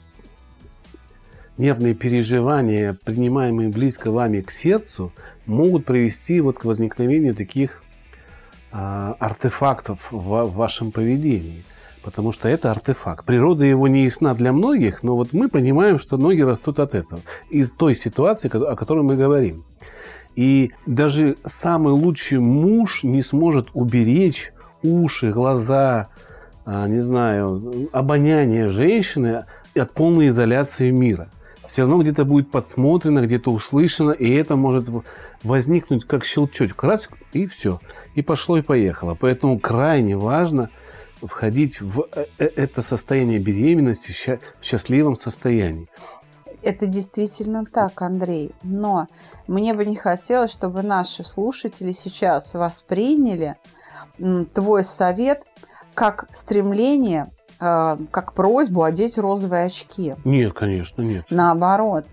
нервные 1.58 1.94
переживания, 1.94 2.96
принимаемые 3.04 3.68
близко 3.68 4.10
вами 4.10 4.40
к 4.40 4.50
сердцу, 4.50 5.12
могут 5.46 5.84
привести 5.84 6.40
вот 6.40 6.58
к 6.58 6.64
возникновению 6.64 7.34
таких 7.34 7.82
а, 8.72 9.16
артефактов 9.18 10.08
в, 10.10 10.44
в 10.44 10.54
вашем 10.54 10.92
поведении. 10.92 11.64
Потому 12.02 12.30
что 12.30 12.48
это 12.48 12.70
артефакт. 12.70 13.26
Природа 13.26 13.64
его 13.64 13.88
не 13.88 14.04
ясна 14.04 14.34
для 14.34 14.52
многих, 14.52 15.02
но 15.02 15.16
вот 15.16 15.32
мы 15.32 15.48
понимаем, 15.48 15.98
что 15.98 16.16
ноги 16.16 16.40
растут 16.40 16.78
от 16.78 16.94
этого. 16.94 17.20
Из 17.50 17.72
той 17.72 17.96
ситуации, 17.96 18.48
о 18.48 18.76
которой 18.76 19.02
мы 19.02 19.16
говорим. 19.16 19.64
И 20.36 20.72
даже 20.84 21.36
самый 21.46 21.94
лучший 21.94 22.38
муж 22.38 23.02
не 23.02 23.22
сможет 23.22 23.68
уберечь 23.72 24.52
уши, 24.82 25.30
глаза, 25.30 26.08
а, 26.64 26.86
не 26.86 27.00
знаю, 27.00 27.88
обоняние 27.92 28.68
женщины 28.68 29.44
от 29.74 29.92
полной 29.92 30.28
изоляции 30.28 30.90
мира. 30.90 31.30
Все 31.68 31.82
равно 31.82 32.02
где-то 32.02 32.24
будет 32.24 32.50
подсмотрено, 32.50 33.20
где-то 33.20 33.50
услышано, 33.50 34.12
и 34.12 34.30
это 34.32 34.56
может 34.56 34.88
возникнуть 35.42 36.06
как 36.06 36.24
щелчок, 36.24 36.82
раз, 36.82 37.08
и 37.32 37.46
все. 37.46 37.80
И 38.14 38.22
пошло, 38.22 38.58
и 38.58 38.62
поехало. 38.62 39.14
Поэтому 39.14 39.58
крайне 39.58 40.16
важно 40.16 40.70
входить 41.22 41.80
в 41.80 42.06
э, 42.14 42.26
э, 42.38 42.44
это 42.56 42.82
состояние 42.82 43.38
беременности 43.38 44.38
в 44.60 44.64
счастливом 44.64 45.16
состоянии. 45.16 45.88
Это 46.62 46.86
действительно 46.86 47.64
так, 47.64 48.02
Андрей. 48.02 48.52
Но 48.62 49.08
мне 49.46 49.74
бы 49.74 49.84
не 49.84 49.96
хотелось, 49.96 50.50
чтобы 50.50 50.82
наши 50.82 51.22
слушатели 51.22 51.92
сейчас 51.92 52.54
восприняли 52.54 53.56
твой 54.54 54.82
совет 54.82 55.44
как 55.94 56.28
стремление, 56.34 57.26
э, 57.60 57.96
как 58.10 58.32
просьбу 58.32 58.82
одеть 58.82 59.18
розовые 59.18 59.64
очки. 59.64 60.14
Нет, 60.24 60.52
конечно, 60.52 61.02
нет. 61.02 61.24
Наоборот. 61.30 62.06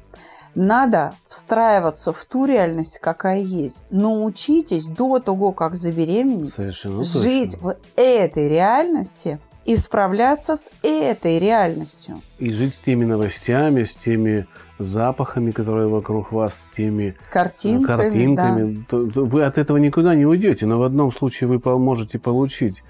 Надо 0.55 1.13
встраиваться 1.27 2.13
в 2.13 2.23
ту 2.25 2.45
реальность, 2.45 2.99
какая 2.99 3.39
есть. 3.39 3.83
Научитесь 3.89 4.85
до 4.85 5.19
того, 5.19 5.51
как 5.51 5.75
забеременеть, 5.75 6.53
Совершенно 6.53 7.03
жить 7.03 7.53
точно. 7.53 7.69
в 7.69 7.77
этой 7.95 8.47
реальности 8.47 9.39
и 9.65 9.75
справляться 9.77 10.55
с 10.55 10.71
этой 10.83 11.39
реальностью. 11.39 12.21
И 12.37 12.51
жить 12.51 12.75
с 12.75 12.81
теми 12.81 13.05
новостями, 13.05 13.83
с 13.83 13.95
теми 13.95 14.45
запахами, 14.77 15.51
которые 15.51 15.87
вокруг 15.87 16.31
вас, 16.31 16.65
с 16.65 16.75
теми 16.75 17.15
э, 17.19 17.31
картинками. 17.31 17.85
картинками. 17.97 18.85
Да. 18.91 18.97
Вы 19.21 19.43
от 19.43 19.57
этого 19.57 19.77
никуда 19.77 20.15
не 20.15 20.25
уйдете, 20.25 20.65
но 20.65 20.77
в 20.79 20.83
одном 20.83 21.11
случае 21.13 21.47
вы 21.47 21.79
можете 21.79 22.19
получить 22.19 22.83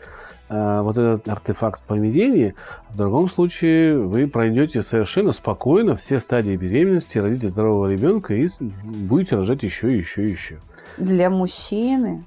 вот 0.81 0.97
этот 0.97 1.27
артефакт 1.27 1.83
поведения, 1.83 2.55
а 2.89 2.93
в 2.93 2.97
другом 2.97 3.29
случае 3.29 3.97
вы 3.97 4.27
пройдете 4.27 4.81
совершенно 4.81 5.31
спокойно 5.31 5.95
все 5.95 6.19
стадии 6.19 6.55
беременности, 6.55 7.17
родите 7.17 7.49
здорового 7.49 7.91
ребенка 7.91 8.33
и 8.33 8.49
будете 8.59 9.35
рожать 9.35 9.63
еще, 9.63 9.95
еще, 9.95 10.29
еще. 10.29 10.59
Для 10.97 11.29
мужчины 11.29 12.23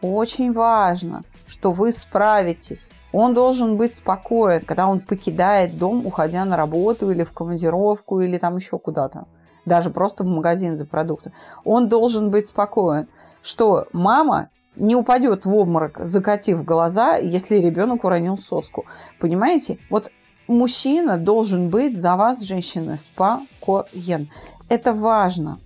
очень 0.00 0.52
важно, 0.52 1.22
что 1.46 1.70
вы 1.70 1.92
справитесь 1.92 2.92
он 3.12 3.34
должен 3.34 3.76
быть 3.76 3.94
спокоен, 3.94 4.60
когда 4.60 4.86
он 4.86 5.00
покидает 5.00 5.78
дом, 5.78 6.06
уходя 6.06 6.44
на 6.44 6.56
работу 6.56 7.10
или 7.10 7.24
в 7.24 7.32
командировку, 7.32 8.20
или 8.20 8.36
там 8.38 8.56
еще 8.56 8.78
куда-то. 8.78 9.26
Даже 9.64 9.90
просто 9.90 10.24
в 10.24 10.26
магазин 10.26 10.76
за 10.76 10.86
продукты. 10.86 11.32
Он 11.64 11.88
должен 11.88 12.30
быть 12.30 12.46
спокоен, 12.46 13.08
что 13.42 13.86
мама 13.92 14.50
не 14.78 14.96
упадет 14.96 15.44
в 15.44 15.54
обморок, 15.54 15.98
закатив 16.02 16.64
глаза, 16.64 17.16
если 17.16 17.56
ребенок 17.56 18.04
уронил 18.04 18.38
соску. 18.38 18.86
Понимаете? 19.20 19.78
Вот 19.90 20.10
мужчина 20.46 21.16
должен 21.16 21.68
быть 21.68 21.98
за 21.98 22.16
вас, 22.16 22.40
женщина, 22.40 22.96
спокоен. 22.96 24.30
Это 24.68 24.92
важно. 24.92 25.58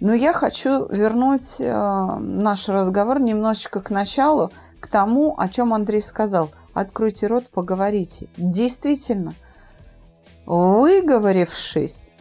Но 0.00 0.14
я 0.14 0.32
хочу 0.32 0.86
вернуть 0.88 1.56
э, 1.60 2.16
наш 2.18 2.68
разговор 2.68 3.20
немножечко 3.20 3.80
к 3.80 3.90
началу, 3.90 4.50
к 4.80 4.86
тому, 4.86 5.34
о 5.38 5.48
чем 5.48 5.72
Андрей 5.74 6.02
сказал– 6.02 6.50
Откройте 6.72 7.26
рот, 7.26 7.48
поговорите. 7.50 8.28
Действительно, 8.36 9.34
выговорившись, 10.46 12.12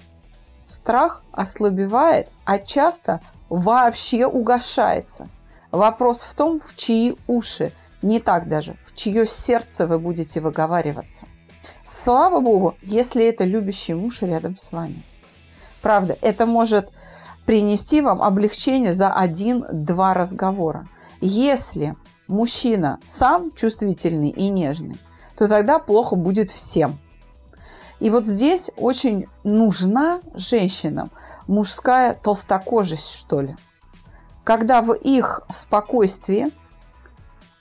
страх 0.68 1.24
ослабевает, 1.32 2.29
а 2.46 2.58
часто 2.58 3.22
вообще 3.50 4.25
угошается. 4.25 5.29
Вопрос 5.72 6.22
в 6.22 6.34
том, 6.34 6.62
в 6.66 6.76
чьи 6.76 7.16
уши, 7.28 7.72
не 8.02 8.20
так 8.20 8.48
даже, 8.48 8.76
в 8.86 8.96
чье 8.96 9.28
сердце 9.28 9.86
вы 9.86 10.00
будете 10.00 10.42
выговариваться. 10.42 11.26
Слава 11.86 12.40
Богу, 12.40 12.76
если 12.82 13.26
это 13.26 13.44
любящий 13.44 13.94
муж 13.94 14.22
рядом 14.22 14.58
с 14.58 14.72
вами. 14.72 15.04
Правда, 15.82 16.18
это 16.22 16.46
может 16.46 16.92
принести 17.46 18.02
вам 18.02 18.22
облегчение 18.22 18.94
за 18.94 19.12
один-два 19.12 20.14
разговора. 20.14 20.88
Если 21.22 21.96
мужчина 22.28 23.00
сам 23.08 23.52
чувствительный 23.52 24.30
и 24.30 24.50
нежный, 24.50 24.98
то 25.38 25.48
тогда 25.48 25.80
плохо 25.80 26.16
будет 26.16 26.50
всем. 26.50 27.00
И 28.00 28.10
вот 28.10 28.26
здесь 28.26 28.72
очень 28.78 29.28
нужна 29.44 30.22
женщинам 30.34 31.12
мужская 31.48 32.14
толстокожесть, 32.14 33.12
что 33.12 33.42
ли. 33.42 33.56
Когда 34.50 34.82
в 34.82 34.94
их 34.94 35.41
спокойствии 35.53 36.48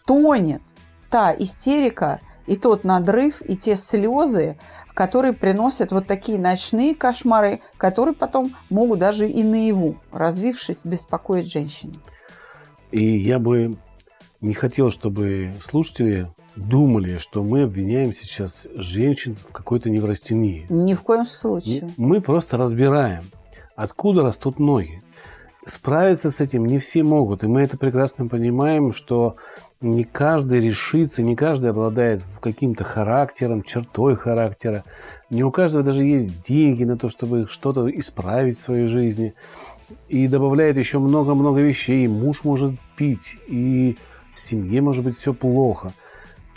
тонет 0.07 0.63
та 1.11 1.35
истерика 1.39 2.23
и 2.47 2.57
тот 2.57 2.85
надрыв, 2.85 3.43
и 3.47 3.59
те 3.59 3.77
слезы, 3.77 4.57
которые 4.95 5.35
приносят 5.35 5.93
вот 5.93 6.07
такие 6.07 6.39
ночные 6.39 6.95
кошмары, 6.95 7.61
которые 7.77 8.15
потом 8.15 8.57
могут 8.71 9.01
даже 9.01 9.29
и 9.29 9.43
наяву, 9.43 9.97
развившись, 10.13 10.81
беспокоить 10.83 11.53
женщину. 11.53 12.01
И 12.91 13.19
я 13.19 13.39
бы 13.39 13.77
не 14.41 14.55
хотел, 14.55 14.89
чтобы 14.89 15.53
слушатели 15.63 16.33
думали, 16.57 17.19
что 17.19 17.43
мы 17.43 17.65
обвиняем 17.65 18.15
сейчас 18.15 18.67
женщин 18.77 19.37
в 19.37 19.53
какой-то 19.53 19.91
неврастении. 19.91 20.65
Ни 20.71 20.95
в 20.95 21.03
коем 21.03 21.27
случае. 21.27 21.91
Мы 21.99 22.23
просто 22.23 22.57
разбираем, 22.57 23.25
откуда 23.77 24.23
растут 24.23 24.59
ноги. 24.59 25.03
Справиться 25.69 26.31
с 26.31 26.41
этим 26.41 26.65
не 26.65 26.79
все 26.79 27.03
могут, 27.03 27.45
и 27.45 27.47
мы 27.47 27.61
это 27.61 27.77
прекрасно 27.77 28.27
понимаем, 28.27 28.95
что 28.95 29.35
не 29.83 30.03
каждый 30.03 30.61
решится, 30.61 31.21
не 31.21 31.37
каждый 31.37 31.69
обладает 31.69 32.23
каким-то 32.41 32.85
характером, 32.85 33.63
чертой 33.63 34.17
характера. 34.17 34.83
Не 35.29 35.45
у 35.45 35.51
каждого 35.51 35.85
даже 35.85 36.07
есть 36.07 36.43
деньги 36.43 36.85
на 36.85 36.97
то, 36.97 37.11
чтобы 37.11 37.47
что-то 37.49 37.87
исправить 37.91 38.57
в 38.57 38.63
своей 38.63 38.87
жизни. 38.87 39.35
И 40.09 40.27
добавляет 40.27 40.79
еще 40.79 41.01
много-много 41.01 41.61
вещей. 41.61 42.09
Муж 42.09 42.45
может 42.45 42.73
пить, 42.97 43.37
и 43.47 43.99
в 44.35 44.41
семье 44.41 44.81
может 44.81 45.05
быть 45.05 45.19
все 45.19 45.35
плохо. 45.35 45.93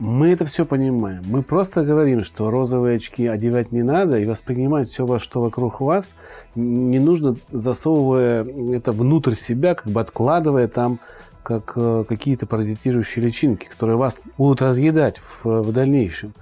Мы 0.02 0.30
это 0.30 0.46
все 0.46 0.66
понимаем. 0.66 1.22
Мы 1.28 1.44
просто 1.44 1.84
говорим, 1.84 2.24
что 2.24 2.50
розовые 2.50 2.96
очки 2.96 3.28
одевать 3.28 3.72
не 3.72 3.84
надо 3.84 4.18
и 4.18 4.26
воспринимать 4.26 4.90
все, 4.90 5.20
что 5.20 5.42
вокруг 5.42 5.80
вас, 5.80 6.16
не 6.56 6.98
нужно 6.98 7.36
засовывая 7.52 8.44
это 8.74 8.94
внутрь 8.94 9.36
себя, 9.36 9.76
как 9.76 9.94
бы 9.94 10.02
откладывая 10.02 10.68
там 10.68 10.98
как 11.44 11.74
э, 11.76 12.04
какие-то 12.10 12.48
паразитирующие 12.48 13.24
личинки, 13.24 13.68
которые 13.68 13.96
вас 13.96 14.20
будут 14.40 14.64
разъедать 14.64 15.20
в, 15.20 15.46
в 15.62 15.72
дальнейшем. 15.72 16.34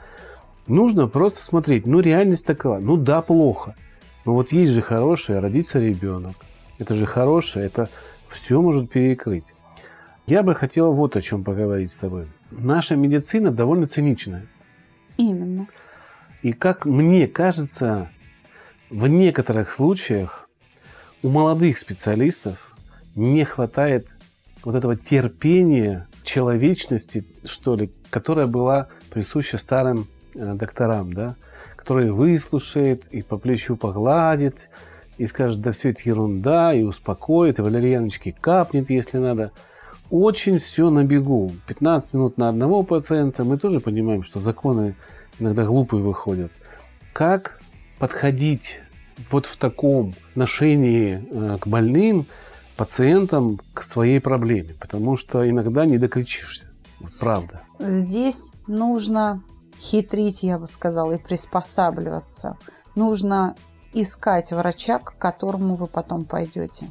Нужно 0.68 1.08
просто 1.08 1.44
смотреть, 1.44 1.86
ну 1.86 2.00
реальность 2.00 2.46
такова, 2.46 2.80
ну 2.80 2.96
да, 2.96 3.22
плохо. 3.22 3.76
Но 4.24 4.36
вот 4.36 4.54
есть 4.54 4.72
же 4.72 4.82
хорошее, 4.82 5.40
родится 5.40 5.80
ребенок. 5.80 6.36
Это 6.78 6.96
же 6.96 7.06
хорошее, 7.06 7.66
это 7.66 7.90
все 8.30 8.62
может 8.62 8.90
перекрыть. 8.90 9.44
Я 10.28 10.44
бы 10.44 10.56
хотел 10.56 10.94
вот 10.94 11.18
о 11.18 11.22
чем 11.22 11.44
поговорить 11.44 11.92
с 11.92 11.98
тобой. 11.98 12.28
Наша 12.52 12.96
медицина 12.96 13.52
довольно 13.52 13.88
циничная. 13.88 14.46
Именно. 15.18 15.68
И 16.42 16.54
как 16.54 16.86
мне 16.86 17.28
кажется, 17.28 18.10
в 18.90 19.08
некоторых 19.08 19.72
случаях 19.72 20.50
у 21.22 21.30
молодых 21.30 21.78
специалистов 21.78 22.74
не 23.16 23.44
хватает 23.44 24.08
вот 24.64 24.76
этого 24.76 24.96
терпения, 24.96 26.08
человечности, 26.24 27.26
что 27.46 27.76
ли, 27.76 27.92
которая 28.10 28.48
была 28.48 28.88
присуща 29.10 29.58
старым 29.58 30.08
э, 30.36 30.54
докторам, 30.54 31.14
да, 31.14 31.36
который 31.76 32.12
выслушает 32.12 33.08
и 33.14 33.22
по 33.22 33.38
плечу 33.38 33.76
погладит, 33.76 34.70
и 35.18 35.26
скажет, 35.26 35.62
да 35.62 35.72
все 35.72 35.90
это 35.90 36.02
ерунда, 36.06 36.74
и 36.74 36.84
успокоит, 36.84 37.60
и 37.60 37.62
валерьяночки 37.62 38.36
капнет, 38.40 38.90
если 38.90 39.18
надо. 39.18 39.52
Очень 40.10 40.58
все 40.60 40.90
на 40.90 41.04
бегу. 41.04 41.52
15 41.68 42.14
минут 42.16 42.38
на 42.38 42.50
одного 42.50 42.84
пациента. 42.84 43.44
Мы 43.44 43.58
тоже 43.58 43.80
понимаем, 43.80 44.24
что 44.24 44.40
законы 44.40 44.96
иногда 45.40 45.66
глупые 45.66 46.04
выходят. 46.04 46.52
Как 47.14 47.60
подходить 48.00 48.80
вот 49.30 49.46
в 49.46 49.58
таком 49.58 50.16
отношении 50.32 51.24
э, 51.30 51.58
к 51.60 51.68
больным, 51.68 52.28
пациентам 52.78 53.60
к 53.74 53.84
своей 53.84 54.22
проблеме, 54.22 54.74
потому 54.80 55.18
что 55.18 55.48
иногда 55.48 55.86
не 55.86 55.98
докричишься. 55.98 56.64
Вот 57.00 57.14
правда. 57.20 57.62
Здесь 57.78 58.54
нужно 58.68 59.44
хитрить, 59.80 60.44
я 60.44 60.58
бы 60.58 60.68
сказала, 60.68 61.14
и 61.14 61.18
приспосабливаться. 61.18 62.58
Нужно 62.96 63.56
искать 63.94 64.52
врача, 64.52 65.00
к 65.00 65.18
которому 65.18 65.76
вы 65.76 65.88
потом 65.88 66.26
пойдете, 66.26 66.90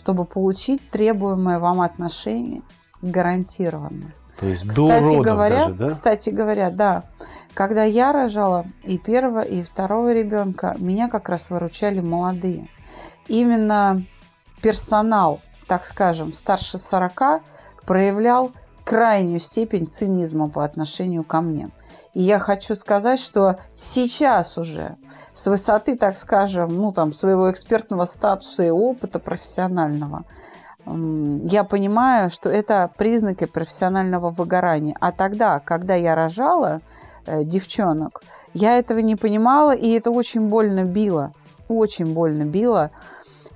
чтобы 0.00 0.24
получить 0.24 0.80
требуемое 0.90 1.58
вам 1.58 1.82
отношение 1.82 2.62
гарантированно. 3.02 4.12
То 4.38 4.46
есть 4.46 4.66
кстати 4.66 5.16
до 5.16 5.22
говоря, 5.22 5.66
даже, 5.66 5.74
да? 5.74 5.88
кстати 5.88 6.30
говоря, 6.30 6.70
да. 6.70 7.04
Когда 7.52 7.84
я 7.84 8.12
рожала 8.12 8.64
и 8.82 8.96
первого, 8.96 9.40
и 9.40 9.62
второго 9.62 10.14
ребенка, 10.14 10.74
меня 10.78 11.08
как 11.08 11.28
раз 11.28 11.50
выручали 11.50 12.00
молодые. 12.00 12.68
Именно 13.28 14.02
персонал, 14.62 15.40
так 15.66 15.84
скажем, 15.84 16.32
старше 16.32 16.78
40, 16.78 17.42
проявлял 17.84 18.52
крайнюю 18.84 19.40
степень 19.40 19.86
цинизма 19.86 20.48
по 20.48 20.64
отношению 20.64 21.24
ко 21.24 21.42
мне. 21.42 21.68
И 22.14 22.22
я 22.22 22.38
хочу 22.38 22.74
сказать, 22.74 23.20
что 23.20 23.58
сейчас 23.76 24.58
уже 24.58 24.96
с 25.32 25.46
высоты, 25.46 25.96
так 25.96 26.16
скажем, 26.16 26.74
ну, 26.74 26.92
там, 26.92 27.12
своего 27.12 27.50
экспертного 27.50 28.04
статуса 28.04 28.64
и 28.64 28.70
опыта 28.70 29.18
профессионального, 29.18 30.24
я 30.86 31.62
понимаю, 31.64 32.30
что 32.30 32.48
это 32.48 32.90
признаки 32.96 33.44
профессионального 33.44 34.30
выгорания. 34.30 34.96
А 34.98 35.12
тогда, 35.12 35.60
когда 35.60 35.94
я 35.94 36.14
рожала 36.14 36.80
э, 37.26 37.44
девчонок, 37.44 38.22
я 38.54 38.78
этого 38.78 38.98
не 38.98 39.14
понимала, 39.14 39.72
и 39.72 39.90
это 39.90 40.10
очень 40.10 40.48
больно 40.48 40.84
било. 40.84 41.32
Очень 41.68 42.12
больно 42.12 42.44
било. 42.44 42.90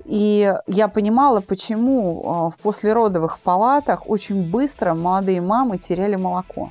И 0.05 0.55
я 0.67 0.89
понимала, 0.89 1.41
почему 1.41 2.23
а, 2.25 2.51
в 2.51 2.59
послеродовых 2.59 3.41
палатах 3.41 4.09
очень 4.09 4.51
быстро 4.51 4.95
молодые 4.95 5.41
мамы 5.41 5.79
теряли 5.79 6.17
молоко. 6.17 6.71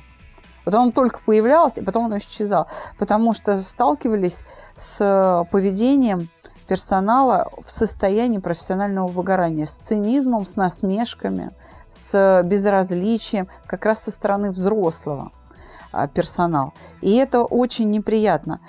Вот 0.64 0.74
он 0.74 0.92
только 0.92 1.20
появлялся, 1.24 1.80
и 1.80 1.84
потом 1.84 2.06
он 2.06 2.18
исчезал. 2.18 2.66
Потому 2.98 3.34
что 3.34 3.60
сталкивались 3.60 4.44
с 4.76 5.46
поведением 5.50 6.28
персонала 6.66 7.50
в 7.62 7.70
состоянии 7.70 8.38
профессионального 8.38 9.08
выгорания, 9.08 9.66
с 9.66 9.76
цинизмом, 9.76 10.44
с 10.44 10.56
насмешками, 10.56 11.50
с 11.90 12.42
безразличием 12.44 13.48
как 13.66 13.84
раз 13.84 14.04
со 14.04 14.10
стороны 14.10 14.50
взрослого 14.50 15.30
а, 15.92 16.08
персонала. 16.08 16.72
И 17.00 17.14
это 17.16 17.42
очень 17.42 17.90
неприятно. 17.90 18.60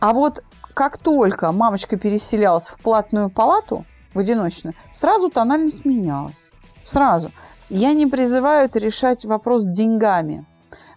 А 0.00 0.12
вот 0.12 0.42
как 0.74 0.98
только 0.98 1.52
мамочка 1.52 1.96
переселялась 1.96 2.68
в 2.68 2.78
платную 2.80 3.30
палату, 3.30 3.84
в 4.14 4.18
одиночную, 4.18 4.74
сразу 4.92 5.30
тональность 5.30 5.84
менялась. 5.84 6.36
Сразу. 6.82 7.30
Я 7.68 7.92
не 7.92 8.06
призываю 8.06 8.66
это 8.66 8.78
решать 8.78 9.24
вопрос 9.24 9.64
деньгами, 9.64 10.44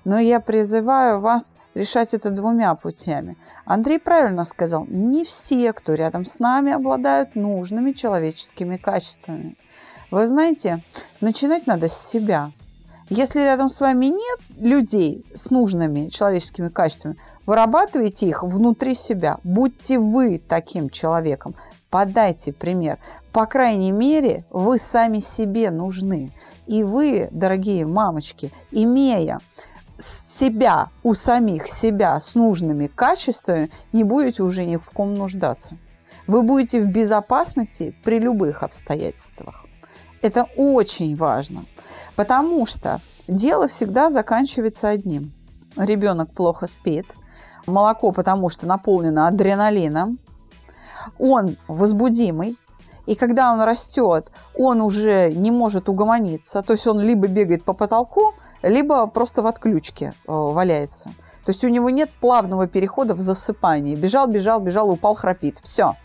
но 0.05 0.17
я 0.19 0.39
призываю 0.39 1.19
вас 1.19 1.57
решать 1.73 2.13
это 2.13 2.29
двумя 2.29 2.73
путями. 2.75 3.37
Андрей 3.65 3.99
правильно 3.99 4.45
сказал, 4.45 4.85
не 4.87 5.25
все, 5.25 5.73
кто 5.73 5.93
рядом 5.93 6.23
с 6.23 6.39
нами, 6.39 6.71
обладают 6.71 7.35
нужными 7.35 7.91
человеческими 7.91 8.77
качествами. 8.77 9.57
Вы 10.11 10.27
знаете, 10.27 10.81
начинать 11.19 11.67
надо 11.67 11.89
с 11.89 11.97
себя. 11.97 12.51
Если 13.09 13.41
рядом 13.41 13.69
с 13.69 13.81
вами 13.81 14.05
нет 14.05 14.39
людей 14.57 15.25
с 15.35 15.49
нужными 15.49 16.07
человеческими 16.09 16.69
качествами, 16.69 17.17
вырабатывайте 17.45 18.27
их 18.27 18.43
внутри 18.43 18.95
себя. 18.95 19.37
Будьте 19.43 19.99
вы 19.99 20.39
таким 20.39 20.89
человеком 20.89 21.55
подайте 21.95 22.51
пример. 22.51 22.97
По 23.31 23.45
крайней 23.45 23.93
мере, 23.93 24.43
вы 24.49 24.77
сами 24.77 25.21
себе 25.21 25.71
нужны. 25.71 26.33
И 26.67 26.83
вы, 26.83 27.29
дорогие 27.31 27.85
мамочки, 27.85 28.51
имея 28.71 29.39
себя, 30.37 30.89
у 31.03 31.13
самих 31.13 31.67
себя 31.67 32.19
с 32.19 32.35
нужными 32.35 32.87
качествами, 32.87 33.69
не 33.93 34.03
будете 34.03 34.43
уже 34.43 34.65
ни 34.65 34.77
в 34.77 34.89
ком 34.91 35.15
нуждаться. 35.15 35.77
Вы 36.27 36.41
будете 36.41 36.81
в 36.81 36.89
безопасности 36.89 37.95
при 38.03 38.19
любых 38.19 38.63
обстоятельствах. 38.63 39.65
Это 40.21 40.47
очень 40.57 41.15
важно, 41.15 41.65
потому 42.15 42.65
что 42.65 43.01
дело 43.27 43.67
всегда 43.67 44.09
заканчивается 44.09 44.89
одним. 44.89 45.33
Ребенок 45.77 46.31
плохо 46.33 46.67
спит, 46.67 47.05
молоко 47.67 48.11
потому 48.11 48.49
что 48.49 48.65
наполнено 48.65 49.27
адреналином, 49.27 50.19
он 51.19 51.57
возбудимый, 51.67 52.57
и 53.05 53.13
когда 53.15 53.53
он 53.53 53.61
растет, 53.61 54.31
он 54.55 54.81
уже 54.81 55.31
не 55.31 55.51
может 55.51 55.89
угомониться, 55.89 56.63
то 56.63 56.73
есть 56.73 56.87
он 56.87 56.99
либо 56.99 57.27
бегает 57.27 57.63
по 57.63 57.73
потолку, 57.73 58.33
либо 58.61 59.07
просто 59.07 59.41
в 59.41 59.47
отключке 59.47 60.13
э, 60.27 60.31
валяется. 60.31 61.09
То 61.45 61.51
есть 61.51 61.63
у 61.63 61.69
него 61.69 61.89
нет 61.89 62.09
плавного 62.09 62.67
перехода 62.67 63.13
в 63.13 63.21
засыпание. 63.21 63.95
Бежал, 63.95 64.27
бежал, 64.27 64.59
бежал, 64.59 64.89
упал, 64.89 65.15
храпит. 65.15 65.59
Все. 65.59 65.95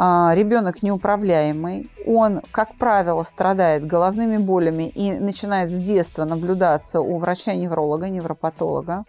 А, 0.00 0.32
ребенок 0.34 0.82
неуправляемый, 0.82 1.90
он, 2.06 2.42
как 2.52 2.76
правило, 2.76 3.22
страдает 3.22 3.86
головными 3.86 4.36
болями 4.36 4.84
и 4.88 5.18
начинает 5.18 5.70
с 5.70 5.76
детства 5.76 6.24
наблюдаться 6.24 7.00
у 7.00 7.18
врача-невролога, 7.18 8.08
невропатолога. 8.08 9.04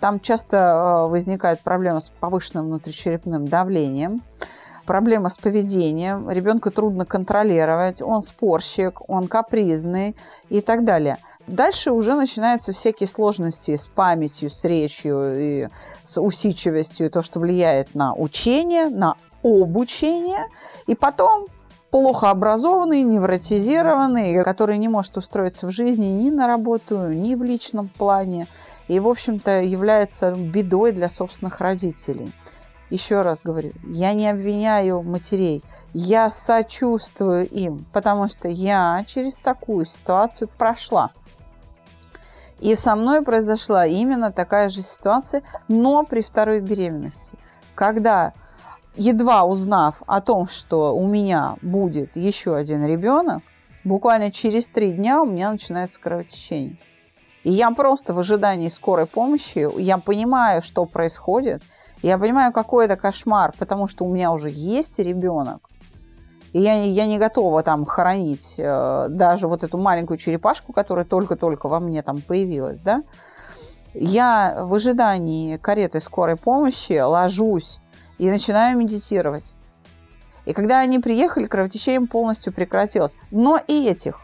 Там 0.00 0.20
часто 0.20 0.56
э, 0.56 1.08
возникают 1.08 1.60
проблемы 1.60 2.00
с 2.02 2.10
повышенным 2.10 2.66
внутричерепным 2.66 3.46
давлением, 3.46 4.20
проблема 4.84 5.30
с 5.30 5.38
поведением, 5.38 6.28
ребенка 6.28 6.70
трудно 6.70 7.06
контролировать, 7.06 8.02
он 8.02 8.20
спорщик, 8.20 9.08
он 9.08 9.28
капризный 9.28 10.14
и 10.50 10.60
так 10.60 10.84
далее. 10.84 11.16
Дальше 11.46 11.92
уже 11.92 12.14
начинаются 12.14 12.72
всякие 12.72 13.08
сложности 13.08 13.76
с 13.76 13.86
памятью, 13.86 14.48
с 14.48 14.64
речью 14.64 15.38
и 15.38 15.68
с 16.02 16.20
усидчивостью, 16.20 17.10
то, 17.10 17.22
что 17.22 17.38
влияет 17.38 17.94
на 17.94 18.14
учение, 18.14 18.88
на 18.88 19.16
обучение. 19.42 20.48
И 20.86 20.94
потом 20.94 21.46
плохо 21.90 22.30
образованный, 22.30 23.02
невротизированный, 23.02 24.42
который 24.42 24.78
не 24.78 24.88
может 24.88 25.16
устроиться 25.16 25.66
в 25.66 25.70
жизни 25.70 26.06
ни 26.06 26.30
на 26.30 26.46
работу, 26.46 27.08
ни 27.08 27.34
в 27.34 27.42
личном 27.42 27.88
плане. 27.88 28.46
И, 28.88 28.98
в 28.98 29.06
общем-то, 29.06 29.62
является 29.62 30.32
бедой 30.32 30.92
для 30.92 31.10
собственных 31.10 31.60
родителей. 31.60 32.32
Еще 32.90 33.22
раз 33.22 33.40
говорю, 33.42 33.72
я 33.86 34.12
не 34.12 34.28
обвиняю 34.28 35.02
матерей, 35.02 35.62
я 35.92 36.30
сочувствую 36.30 37.48
им, 37.48 37.84
потому 37.92 38.28
что 38.28 38.48
я 38.48 39.04
через 39.06 39.36
такую 39.36 39.84
ситуацию 39.84 40.48
прошла. 40.58 41.10
И 42.60 42.74
со 42.74 42.96
мной 42.96 43.22
произошла 43.22 43.86
именно 43.86 44.32
такая 44.32 44.68
же 44.68 44.82
ситуация, 44.82 45.42
но 45.68 46.04
при 46.04 46.22
второй 46.22 46.60
беременности. 46.60 47.36
Когда, 47.74 48.32
едва 48.96 49.44
узнав 49.44 50.02
о 50.06 50.20
том, 50.20 50.48
что 50.48 50.94
у 50.94 51.06
меня 51.06 51.56
будет 51.62 52.16
еще 52.16 52.54
один 52.54 52.86
ребенок, 52.86 53.42
буквально 53.82 54.30
через 54.30 54.68
три 54.68 54.92
дня 54.92 55.22
у 55.22 55.26
меня 55.26 55.50
начинается 55.50 56.00
кровотечение. 56.00 56.78
И 57.42 57.50
я 57.50 57.70
просто 57.72 58.14
в 58.14 58.18
ожидании 58.18 58.68
скорой 58.68 59.06
помощи, 59.06 59.68
я 59.78 59.98
понимаю, 59.98 60.62
что 60.62 60.86
происходит, 60.86 61.62
я 62.02 62.18
понимаю, 62.18 62.52
какой 62.52 62.86
это 62.86 62.96
кошмар, 62.96 63.54
потому 63.58 63.86
что 63.88 64.04
у 64.04 64.12
меня 64.12 64.30
уже 64.32 64.50
есть 64.50 64.98
ребенок, 64.98 65.68
и 66.54 66.60
я, 66.60 66.84
я 66.84 67.06
не 67.06 67.18
готова 67.18 67.64
там 67.64 67.84
хоронить 67.84 68.54
э, 68.58 69.06
даже 69.10 69.48
вот 69.48 69.64
эту 69.64 69.76
маленькую 69.76 70.16
черепашку, 70.18 70.72
которая 70.72 71.04
только-только 71.04 71.68
во 71.68 71.80
мне 71.80 72.00
там 72.02 72.20
появилась, 72.20 72.80
да. 72.80 73.02
Я 73.92 74.58
в 74.60 74.72
ожидании 74.72 75.56
кареты 75.56 76.00
скорой 76.00 76.36
помощи 76.36 76.96
ложусь 77.00 77.80
и 78.18 78.30
начинаю 78.30 78.78
медитировать. 78.78 79.56
И 80.46 80.52
когда 80.52 80.78
они 80.78 81.00
приехали, 81.00 81.46
кровотечение 81.46 82.08
полностью 82.08 82.52
прекратилось. 82.52 83.16
Но 83.32 83.60
и 83.66 83.88
этих 83.88 84.20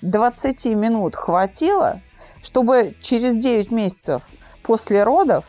20 0.00 0.64
минут 0.76 1.14
хватило, 1.16 2.00
чтобы 2.42 2.96
через 3.02 3.36
9 3.36 3.70
месяцев 3.70 4.22
после 4.62 5.02
родов 5.02 5.44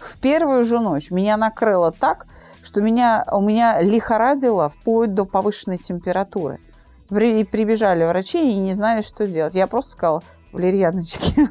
в 0.00 0.18
первую 0.18 0.64
же 0.64 0.80
ночь 0.80 1.12
меня 1.12 1.36
накрыло 1.36 1.92
так, 1.92 2.26
что 2.68 2.82
меня, 2.82 3.24
у 3.32 3.40
меня 3.40 3.80
лихорадило 3.80 4.68
вплоть 4.68 5.14
до 5.14 5.24
повышенной 5.24 5.78
температуры. 5.78 6.60
При, 7.08 7.42
прибежали 7.44 8.04
врачи 8.04 8.50
и 8.50 8.58
не 8.58 8.74
знали, 8.74 9.00
что 9.00 9.26
делать. 9.26 9.54
Я 9.54 9.66
просто 9.66 9.92
сказала, 9.92 10.22
валерьяночки. 10.52 11.48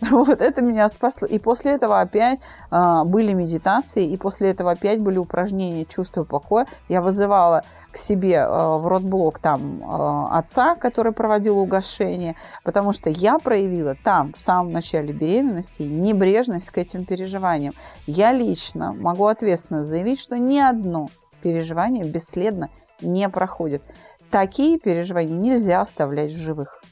вот 0.10 0.40
это 0.40 0.60
меня 0.60 0.88
спасло. 0.88 1.28
И 1.28 1.38
после 1.38 1.72
этого 1.72 2.00
опять 2.00 2.40
а, 2.70 3.04
были 3.04 3.32
медитации, 3.32 4.04
и 4.04 4.16
после 4.16 4.50
этого 4.50 4.72
опять 4.72 5.00
были 5.00 5.18
упражнения 5.18 5.84
чувства 5.84 6.24
покоя. 6.24 6.66
Я 6.88 7.00
вызывала 7.00 7.62
к 7.90 7.96
себе 7.96 8.36
э, 8.36 8.46
в 8.46 8.86
родблок 8.86 9.38
там 9.38 9.80
э, 9.80 10.36
отца, 10.36 10.76
который 10.76 11.12
проводил 11.12 11.58
угошение, 11.58 12.36
потому 12.64 12.92
что 12.92 13.10
я 13.10 13.38
проявила 13.38 13.96
там, 14.02 14.32
в 14.32 14.38
самом 14.38 14.72
начале 14.72 15.12
беременности, 15.12 15.82
небрежность 15.82 16.70
к 16.70 16.78
этим 16.78 17.04
переживаниям. 17.04 17.74
Я 18.06 18.32
лично 18.32 18.92
могу 18.92 19.26
ответственно 19.26 19.82
заявить, 19.82 20.20
что 20.20 20.38
ни 20.38 20.58
одно 20.58 21.08
переживание 21.42 22.04
бесследно 22.04 22.70
не 23.00 23.28
проходит. 23.28 23.82
Такие 24.30 24.78
переживания 24.78 25.34
нельзя 25.34 25.80
оставлять 25.80 26.32
в 26.32 26.38
живых. 26.38 26.82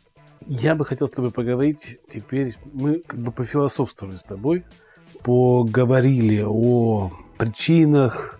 Я 0.46 0.74
бы 0.74 0.84
хотел 0.84 1.06
с 1.06 1.12
тобой 1.12 1.30
поговорить. 1.30 1.98
Теперь 2.11 2.56
мы 2.72 3.00
как 3.06 3.20
бы 3.20 3.30
пофилософствовали 3.32 4.16
с 4.16 4.24
тобой, 4.24 4.64
поговорили 5.22 6.42
о 6.46 7.11
причинах, 7.37 8.38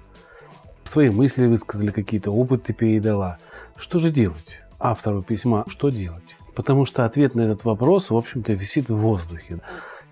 свои 0.88 1.11
мысли 1.11 1.46
высказали, 1.46 1.90
какие-то 1.90 2.31
опыты 2.31 2.72
передала. 2.72 3.38
Что 3.77 3.98
же 3.98 4.11
делать? 4.11 4.59
Автору 4.79 5.22
письма 5.22 5.64
что 5.68 5.90
делать? 5.90 6.37
Потому 6.55 6.85
что 6.85 7.05
ответ 7.05 7.35
на 7.35 7.42
этот 7.42 7.64
вопрос, 7.64 8.11
в 8.11 8.16
общем-то, 8.16 8.53
висит 8.53 8.90
в 8.90 8.96
воздухе. 8.96 9.61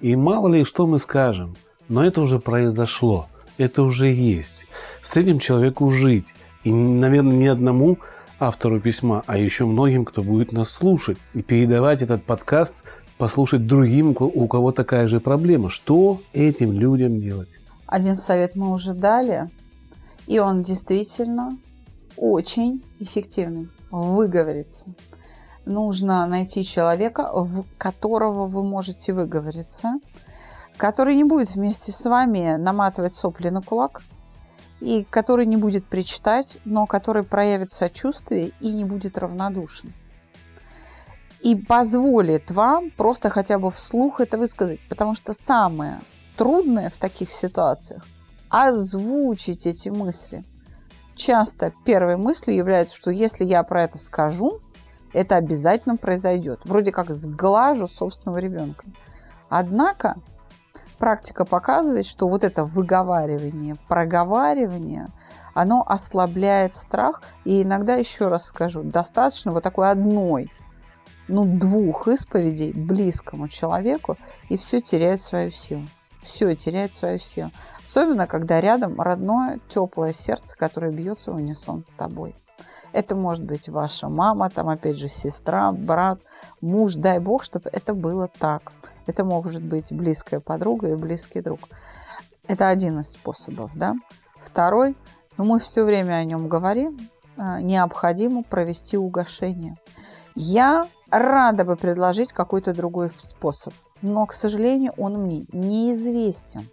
И 0.01 0.15
мало 0.15 0.49
ли, 0.49 0.65
что 0.65 0.87
мы 0.87 0.99
скажем, 0.99 1.57
но 1.89 2.05
это 2.05 2.21
уже 2.21 2.39
произошло, 2.39 3.27
это 3.59 3.83
уже 3.83 4.13
есть. 4.13 4.67
С 5.03 5.17
этим 5.17 5.39
человеку 5.39 5.91
жить. 5.91 6.27
И, 6.65 6.73
наверное, 6.73 7.37
не 7.37 7.47
одному 7.47 7.99
автору 8.39 8.81
письма, 8.81 9.23
а 9.27 9.39
еще 9.39 9.65
многим, 9.65 10.05
кто 10.05 10.23
будет 10.23 10.53
нас 10.53 10.71
слушать 10.71 11.19
и 11.35 11.43
передавать 11.43 12.03
этот 12.03 12.23
подкаст, 12.25 12.83
послушать 13.19 13.67
другим, 13.67 14.17
у 14.19 14.47
кого 14.47 14.73
такая 14.73 15.09
же 15.09 15.21
проблема. 15.21 15.71
Что 15.71 16.21
этим 16.33 16.73
людям 16.73 17.19
делать? 17.19 17.49
Один 17.87 18.17
совет 18.17 18.57
мы 18.57 18.73
уже 18.73 18.95
дали. 18.95 19.47
И 20.27 20.39
он 20.39 20.63
действительно 20.63 21.59
очень 22.17 22.85
эффективный. 22.99 23.69
Выговориться. 23.91 24.87
Нужно 25.65 26.27
найти 26.27 26.65
человека, 26.65 27.31
в 27.33 27.65
которого 27.79 28.47
вы 28.47 28.65
можете 28.65 29.13
выговориться, 29.13 29.95
который 30.77 31.17
не 31.17 31.25
будет 31.25 31.55
вместе 31.55 31.93
с 31.93 32.05
вами 32.05 32.57
наматывать 32.57 33.15
сопли 33.15 33.49
на 33.49 33.63
кулак, 33.63 34.03
и 34.81 35.05
который 35.05 35.47
не 35.47 35.57
будет 35.57 35.87
причитать, 35.87 36.59
но 36.65 36.87
который 36.87 37.23
проявит 37.23 37.73
сочувствие 37.73 38.53
и 38.61 38.71
не 38.71 38.85
будет 38.85 39.19
равнодушен. 39.19 39.93
И 41.41 41.55
позволит 41.57 42.51
вам 42.51 42.91
просто 42.91 43.31
хотя 43.31 43.59
бы 43.59 43.71
вслух 43.71 44.21
это 44.21 44.37
высказать, 44.37 44.81
потому 44.89 45.15
что 45.15 45.33
самое 45.33 46.01
трудное 46.37 46.91
в 46.91 46.97
таких 46.97 47.31
ситуациях 47.31 48.05
озвучить 48.57 49.67
эти 49.67 49.91
мысли. 49.91 50.43
Часто 51.15 51.73
первой 51.85 52.17
мыслью 52.17 52.57
является, 52.57 52.97
что 52.97 53.11
если 53.11 53.45
я 53.45 53.63
про 53.63 53.83
это 53.83 53.99
скажу, 53.99 54.61
это 55.13 55.37
обязательно 55.37 55.97
произойдет. 55.97 56.61
Вроде 56.65 56.91
как 56.93 57.11
сглажу 57.11 57.87
собственного 57.87 58.39
ребенка. 58.39 58.85
Однако 59.49 60.17
практика 60.99 61.45
показывает, 61.45 62.07
что 62.07 62.29
вот 62.29 62.45
это 62.45 62.65
выговаривание, 62.65 63.77
проговаривание, 63.89 65.07
оно 65.55 65.85
ослабляет 65.87 66.75
страх. 66.75 67.23
И 67.45 67.63
иногда, 67.63 67.95
еще 67.95 68.29
раз 68.29 68.47
скажу, 68.47 68.83
достаточно 68.83 69.53
вот 69.53 69.63
такой 69.63 69.91
одной, 69.91 70.51
ну, 71.29 71.45
двух 71.45 72.09
исповедей 72.09 72.73
близкому 72.73 73.49
человеку, 73.49 74.17
и 74.49 74.57
все 74.57 74.81
теряет 74.81 75.21
свою 75.21 75.51
силу 75.51 75.87
все 76.27 76.55
теряет 76.55 76.93
свою 76.93 77.19
силу. 77.19 77.51
Особенно, 77.83 78.27
когда 78.27 78.61
рядом 78.61 79.01
родное, 79.01 79.61
теплое 79.69 80.13
сердце, 80.13 80.57
которое 80.57 80.93
бьется 80.93 81.33
в 81.33 81.37
унисон 81.37 81.83
с 81.83 81.93
тобой. 81.93 82.35
Это 82.93 83.15
может 83.15 83.45
быть 83.45 83.69
ваша 83.69 84.09
мама, 84.09 84.51
там 84.51 84.69
опять 84.69 84.99
же 84.99 85.09
сестра, 85.09 85.71
брат, 85.73 86.21
муж. 86.61 86.95
Дай 86.95 87.19
бог, 87.21 87.45
чтобы 87.45 87.71
это 87.73 87.95
было 87.95 88.29
так. 88.29 88.73
Это 89.07 89.25
может 89.25 89.63
быть 89.63 89.93
близкая 89.93 90.41
подруга 90.41 90.91
и 90.91 90.97
близкий 90.97 91.41
друг. 91.41 91.61
Это 92.49 92.69
один 92.69 93.01
из 93.01 93.13
способов, 93.13 93.71
да. 93.75 93.95
Второй, 94.43 94.97
ну 95.37 95.45
мы 95.45 95.59
все 95.61 95.85
время 95.85 96.15
о 96.15 96.25
нем 96.25 96.49
говорим, 96.49 96.99
а, 97.37 97.61
необходимо 97.61 98.43
провести 98.43 98.97
угошение. 98.97 99.77
Я 100.35 100.89
рада 101.11 101.65
бы 101.65 101.77
предложить 101.77 102.33
какой-то 102.33 102.75
другой 102.75 103.13
способ 103.19 103.75
но, 104.03 104.27
к 104.27 104.33
сожалению, 104.33 104.93
он 104.97 105.15
мне 105.23 105.47
неизвестен. 105.53 106.69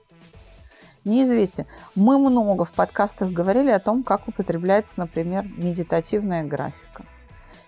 Неизвестен. 1.06 1.66
Мы 1.96 2.18
много 2.18 2.66
в 2.66 2.74
подкастах 2.74 3.32
говорили 3.32 3.72
о 3.72 3.80
том, 3.80 4.04
как 4.04 4.28
употребляется, 4.28 5.00
например, 5.00 5.46
медитативная 5.58 6.44
графика. 6.44 7.06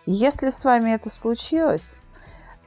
Если 0.06 0.50
с 0.50 0.64
вами 0.64 0.92
это 0.92 1.10
случилось, 1.10 1.98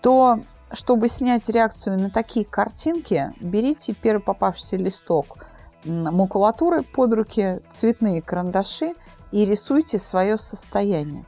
то 0.02 0.40
чтобы 0.72 1.08
снять 1.08 1.48
реакцию 1.48 1.98
на 1.98 2.10
такие 2.10 2.44
картинки, 2.44 3.32
берите 3.40 3.94
первый 3.94 4.20
попавшийся 4.22 4.76
листок 4.76 5.38
макулатуры 5.84 6.82
под 6.82 7.12
руки, 7.14 7.60
цветные 7.70 8.20
карандаши 8.20 8.94
и 9.30 9.44
рисуйте 9.44 9.98
свое 9.98 10.36
состояние. 10.38 11.24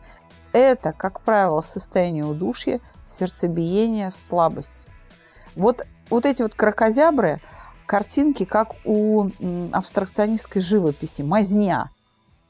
Это, 0.53 0.93
как 0.93 1.21
правило, 1.21 1.63
состояние 1.63 2.25
удушья, 2.25 2.81
сердцебиения, 3.07 4.11
слабость. 4.11 4.87
Вот, 5.57 5.83
вот 6.09 6.27
эти 6.27 6.43
вот 6.43 6.55
кракозябры, 6.55 7.41
картинки, 7.87 8.45
как 8.45 8.75
у 8.85 9.31
абстракционистской 9.73 10.63
живописи, 10.63 11.23
мазня, 11.23 11.91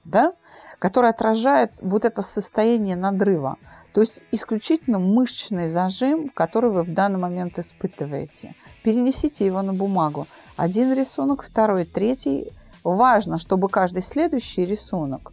да, 0.04 0.34
которая 0.78 1.12
отражает 1.12 1.72
вот 1.80 2.04
это 2.04 2.22
состояние 2.22 2.96
надрыва. 2.96 3.56
То 3.92 4.02
есть 4.02 4.22
исключительно 4.32 4.98
мышечный 4.98 5.68
зажим, 5.68 6.28
который 6.28 6.70
вы 6.70 6.82
в 6.82 6.94
данный 6.94 7.18
момент 7.18 7.58
испытываете. 7.58 8.54
Перенесите 8.84 9.44
его 9.44 9.62
на 9.62 9.74
бумагу. 9.74 10.26
Один 10.56 10.92
рисунок, 10.92 11.42
второй, 11.42 11.84
третий. 11.84 12.52
Важно, 12.84 13.38
чтобы 13.38 13.68
каждый 13.68 14.02
следующий 14.02 14.64
рисунок 14.64 15.32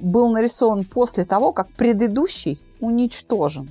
был 0.00 0.30
нарисован 0.30 0.84
после 0.84 1.24
того, 1.24 1.52
как 1.52 1.68
предыдущий 1.72 2.60
уничтожен 2.80 3.70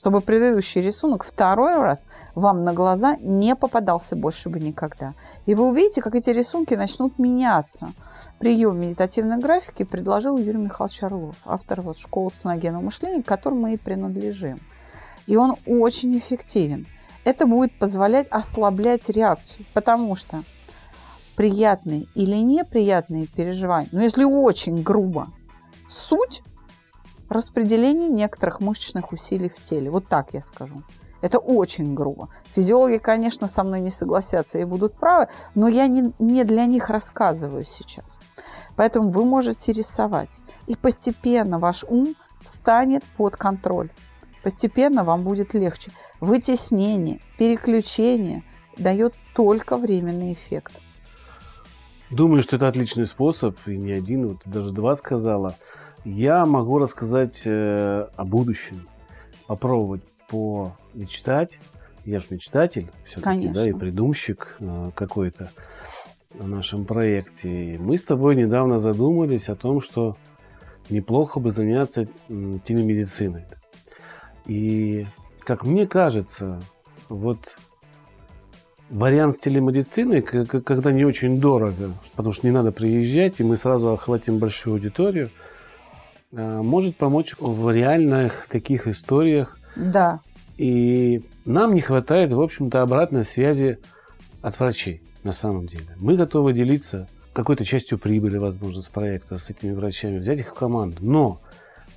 чтобы 0.00 0.22
предыдущий 0.22 0.80
рисунок 0.80 1.24
второй 1.24 1.76
раз 1.76 2.08
вам 2.34 2.64
на 2.64 2.72
глаза 2.72 3.18
не 3.20 3.54
попадался 3.54 4.16
больше 4.16 4.48
бы 4.48 4.58
никогда. 4.58 5.12
И 5.44 5.54
вы 5.54 5.66
увидите, 5.66 6.00
как 6.00 6.14
эти 6.14 6.30
рисунки 6.30 6.72
начнут 6.72 7.18
меняться. 7.18 7.92
Прием 8.38 8.80
медитативной 8.80 9.36
графики 9.36 9.82
предложил 9.82 10.38
Юрий 10.38 10.56
Михайлович 10.56 11.02
Орлов, 11.02 11.36
автор 11.44 11.82
вот 11.82 11.98
школы 11.98 12.30
соногенного 12.30 12.84
мышления, 12.84 13.22
к 13.22 13.26
которому 13.26 13.60
мы 13.60 13.74
и 13.74 13.76
принадлежим. 13.76 14.58
И 15.26 15.36
он 15.36 15.56
очень 15.66 16.16
эффективен. 16.16 16.86
Это 17.24 17.44
будет 17.44 17.78
позволять 17.78 18.26
ослаблять 18.30 19.06
реакцию, 19.10 19.66
потому 19.74 20.16
что 20.16 20.44
приятные 21.36 22.06
или 22.14 22.36
неприятные 22.36 23.26
переживания, 23.26 23.90
но 23.92 24.00
если 24.00 24.24
очень 24.24 24.82
грубо, 24.82 25.28
суть 25.90 26.42
распределение 27.30 28.08
некоторых 28.08 28.60
мышечных 28.60 29.12
усилий 29.12 29.48
в 29.48 29.62
теле. 29.62 29.90
Вот 29.90 30.06
так 30.08 30.34
я 30.34 30.42
скажу. 30.42 30.82
Это 31.22 31.38
очень 31.38 31.94
грубо. 31.94 32.28
Физиологи, 32.54 32.98
конечно, 32.98 33.46
со 33.46 33.62
мной 33.62 33.80
не 33.80 33.90
согласятся 33.90 34.58
и 34.58 34.64
будут 34.64 34.94
правы, 34.94 35.28
но 35.54 35.68
я 35.68 35.86
не, 35.86 36.12
не 36.18 36.44
для 36.44 36.66
них 36.66 36.90
рассказываю 36.90 37.62
сейчас. 37.64 38.20
Поэтому 38.74 39.10
вы 39.10 39.24
можете 39.24 39.72
рисовать. 39.72 40.40
И 40.66 40.76
постепенно 40.76 41.58
ваш 41.58 41.84
ум 41.84 42.14
встанет 42.42 43.04
под 43.16 43.36
контроль. 43.36 43.90
Постепенно 44.42 45.04
вам 45.04 45.22
будет 45.22 45.54
легче. 45.54 45.92
Вытеснение, 46.20 47.20
переключение 47.38 48.42
дает 48.76 49.14
только 49.34 49.76
временный 49.76 50.32
эффект. 50.32 50.80
Думаю, 52.10 52.42
что 52.42 52.56
это 52.56 52.66
отличный 52.66 53.06
способ, 53.06 53.56
и 53.66 53.76
не 53.76 53.92
один, 53.92 54.26
вот 54.26 54.38
даже 54.44 54.72
два 54.72 54.96
сказала– 54.96 55.54
я 56.04 56.46
могу 56.46 56.78
рассказать 56.78 57.42
э, 57.44 58.06
о 58.16 58.24
будущем, 58.24 58.86
попробовать 59.46 60.02
помечтать. 60.28 61.58
Я 62.04 62.20
же 62.20 62.26
мечтатель 62.30 62.90
все-таки, 63.04 63.48
да, 63.48 63.68
и 63.68 63.72
придумщик 63.72 64.56
э, 64.60 64.90
какой-то 64.94 65.50
в 66.32 66.48
нашем 66.48 66.84
проекте. 66.84 67.74
И 67.74 67.78
мы 67.78 67.98
с 67.98 68.04
тобой 68.04 68.36
недавно 68.36 68.78
задумались 68.78 69.48
о 69.48 69.56
том, 69.56 69.80
что 69.80 70.16
неплохо 70.88 71.40
бы 71.40 71.50
заняться 71.50 72.06
телемедициной. 72.28 73.44
И, 74.46 75.06
как 75.40 75.64
мне 75.64 75.86
кажется, 75.86 76.62
вот 77.08 77.56
вариант 78.88 79.34
с 79.34 79.40
телемедициной, 79.40 80.22
когда 80.22 80.92
не 80.92 81.04
очень 81.04 81.40
дорого, 81.40 81.92
потому 82.16 82.32
что 82.32 82.46
не 82.46 82.52
надо 82.52 82.72
приезжать, 82.72 83.40
и 83.40 83.44
мы 83.44 83.56
сразу 83.56 83.92
охватим 83.92 84.38
большую 84.38 84.74
аудиторию– 84.74 85.28
может 86.32 86.96
помочь 86.96 87.34
в 87.38 87.70
реальных 87.72 88.46
таких 88.48 88.86
историях. 88.86 89.58
Да. 89.76 90.20
И 90.56 91.22
нам 91.44 91.74
не 91.74 91.80
хватает, 91.80 92.32
в 92.32 92.40
общем-то, 92.40 92.82
обратной 92.82 93.24
связи 93.24 93.78
от 94.42 94.58
врачей 94.58 95.02
на 95.22 95.32
самом 95.32 95.66
деле. 95.66 95.88
Мы 95.96 96.16
готовы 96.16 96.52
делиться 96.52 97.08
какой-то 97.32 97.64
частью 97.64 97.98
прибыли, 97.98 98.38
возможно, 98.38 98.82
с 98.82 98.88
проекта, 98.88 99.38
с 99.38 99.50
этими 99.50 99.72
врачами, 99.72 100.18
взять 100.18 100.38
их 100.38 100.50
в 100.50 100.54
команду. 100.54 100.96
Но 101.00 101.40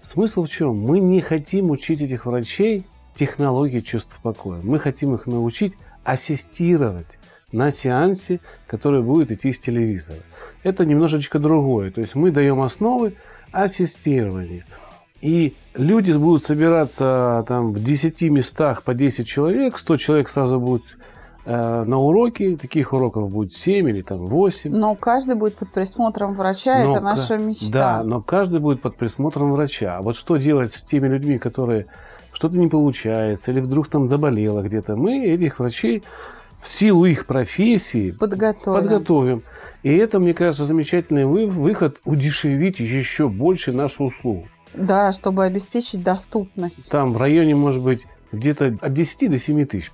смысл 0.02 0.44
в 0.44 0.50
чем? 0.50 0.78
Мы 0.78 1.00
не 1.00 1.22
хотим 1.22 1.72
учить 1.72 2.02
этих 2.02 2.26
врачей 2.26 2.86
технологии 3.16 3.80
чувств 3.80 4.20
покоя. 4.22 4.60
Мы 4.64 4.80
хотим 4.80 5.16
их 5.16 5.26
научить 5.26 5.74
ассистировать 6.04 7.20
на 7.52 7.72
сеансе, 7.72 8.40
который 8.68 9.02
будет 9.02 9.32
идти 9.32 9.54
с 9.54 9.60
телевизора. 9.60 10.20
Это 10.64 10.86
немножечко 10.86 11.40
другое. 11.40 11.92
То 11.92 12.02
есть 12.02 12.16
мы 12.16 12.32
даем 12.32 12.62
основы, 12.62 13.16
ассистирование. 13.54 14.66
И 15.22 15.54
люди 15.74 16.12
будут 16.12 16.44
собираться 16.44 17.46
там 17.48 17.72
в 17.72 17.82
10 17.82 18.24
местах 18.24 18.84
по 18.84 18.94
10 18.94 19.26
человек, 19.26 19.78
100 19.78 19.98
человек 19.98 20.28
сразу 20.28 20.60
будет 20.60 20.84
э, 21.46 21.84
на 21.86 21.98
уроки, 21.98 22.58
таких 22.58 22.92
уроков 22.92 23.32
будет 23.32 23.54
7 23.54 23.88
или 23.90 24.02
там 24.02 24.28
8. 24.28 24.76
Но 24.76 24.96
каждый 24.96 25.36
будет 25.36 25.56
под 25.56 25.72
присмотром 25.72 26.34
врача, 26.34 26.84
но, 26.84 26.92
это 26.92 27.02
наша 27.02 27.38
мечта. 27.38 27.72
Да, 27.72 28.04
но 28.04 28.22
каждый 28.22 28.60
будет 28.60 28.82
под 28.82 28.98
присмотром 28.98 29.54
врача. 29.54 29.98
А 29.98 30.02
вот 30.02 30.18
что 30.18 30.36
делать 30.36 30.74
с 30.74 30.84
теми 30.84 31.08
людьми, 31.08 31.38
которые 31.38 31.86
что-то 32.34 32.58
не 32.58 32.68
получается, 32.68 33.52
или 33.52 33.62
вдруг 33.62 33.88
там 33.88 34.10
заболело 34.10 34.62
где-то, 34.62 34.98
мы 34.98 35.26
этих 35.26 35.60
врачей 35.60 36.04
в 36.62 36.68
силу 36.68 37.06
их 37.06 37.26
профессии 37.28 38.12
подготовим. 38.12 38.82
подготовим. 38.82 39.44
И 39.84 39.96
это, 39.96 40.20
мне 40.20 40.34
кажется, 40.34 40.66
замечательный 40.66 41.26
выход 41.26 42.00
удешевить 42.06 42.80
еще 42.80 43.30
больше 43.30 43.72
нашу 43.72 44.06
услугу. 44.06 44.46
Да, 44.74 45.14
чтобы 45.14 45.44
обеспечить 45.46 46.04
доступность. 46.04 46.90
Там 46.90 47.14
в 47.14 47.18
районе, 47.18 47.54
может 47.54 47.84
быть, 47.84 48.06
где-то 48.32 48.76
от 48.82 48.94
10 48.94 49.30
до 49.30 49.38
7 49.38 49.66
тысяч. 49.66 49.92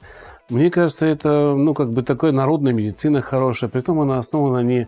Мне 0.50 0.72
кажется, 0.72 1.06
это, 1.06 1.54
ну, 1.56 1.74
как 1.74 1.92
бы 1.92 2.02
такая 2.02 2.32
народная 2.32 2.72
медицина 2.72 3.22
хорошая. 3.22 3.70
Притом 3.70 4.00
она 4.00 4.18
основана 4.18 4.60
не 4.60 4.88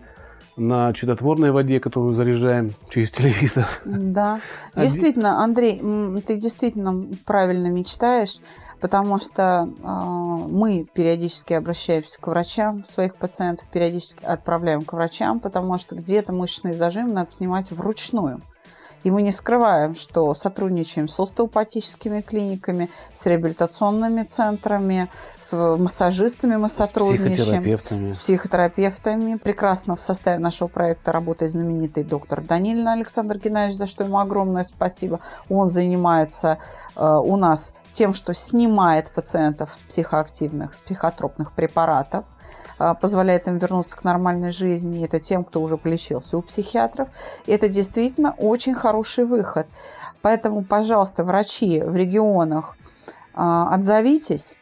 на 0.58 0.94
чудотворной 0.94 1.52
воде, 1.52 1.80
которую 1.80 2.16
заряжаем 2.16 2.74
через 2.90 3.12
телевизор. 3.12 3.68
Да. 3.86 4.42
А 4.74 4.82
действительно, 4.82 5.44
Андрей, 5.44 5.82
ты 6.26 6.36
действительно 6.38 7.08
правильно 7.26 7.68
мечтаешь 7.68 8.38
потому 8.82 9.20
что 9.20 9.70
э, 9.70 9.88
мы 10.50 10.88
периодически 10.94 11.54
обращаемся 11.54 12.20
к 12.20 12.28
врачам 12.28 12.84
своих 12.84 13.15
пациентов, 13.15 13.67
периодически 13.70 14.26
отправляем 14.26 14.84
к 14.84 14.94
врачам, 14.94 15.39
потому 15.39 15.78
что 15.78 15.96
где-то 15.96 16.34
мышечный 16.34 16.74
зажим 16.74 17.13
надо 17.13 17.30
снимать 17.30 17.72
вручную. 17.72 18.41
И 19.04 19.10
мы 19.10 19.24
не 19.24 19.32
скрываем, 19.32 19.96
что 19.96 20.34
сотрудничаем 20.34 21.08
с 21.08 21.20
остеопатическими 21.20 22.22
клиниками, 22.22 22.89
с 23.15 23.26
реабилитационными 23.26 24.24
центрами, 24.24 25.10
с 25.39 25.56
массажистами 25.56 26.56
мы 26.56 26.70
сотрудничаем. 26.70 27.38
С 27.38 27.41
психотерапевтами. 27.41 28.08
С 28.08 28.15
психотерапевтами. 28.15 29.36
Прекрасно 29.38 29.96
в 29.96 30.02
составе 30.02 30.38
нашего 30.38 30.67
проекта 30.67 31.12
работает 31.12 31.52
знаменитый 31.52 32.04
доктор 32.04 32.41
Данилин 32.41 32.88
Александр 32.88 33.39
Геннадьевич, 33.39 33.78
за 33.78 33.88
что 33.88 34.04
ему 34.04 34.20
огромное 34.20 34.63
спасибо. 34.63 35.20
Он 35.50 35.70
занимается 35.70 36.60
э, 36.96 37.04
у 37.04 37.38
нас 37.38 37.74
тем, 37.91 38.13
что 38.13 38.34
снимает 38.34 39.12
пациентов 39.12 39.73
с 39.73 39.84
психоактивных, 39.84 40.73
с 40.73 40.80
психотропных 40.80 41.51
препаратов– 41.54 42.25
а, 42.82 42.95
позволяет 42.95 43.47
им 43.47 43.60
вернуться 43.60 43.95
к 43.95 44.04
нормальной 44.04 44.51
жизни. 44.51 45.06
Это 45.06 45.19
тем, 45.19 45.43
кто 45.43 45.62
уже 45.62 45.77
полечился 45.77 46.36
у 46.36 46.41
психиатров. 46.41 47.10
И 47.45 47.51
это 47.51 47.69
действительно 47.69 48.34
очень 48.39 48.73
хороший 48.73 49.25
выход. 49.25 49.67
Поэтому, 50.23 50.63
пожалуйста, 50.63 51.23
врачи 51.23 51.80
в 51.80 51.95
регионах, 51.95 52.75
а, 53.36 53.71
отзовитесь. 53.71 54.58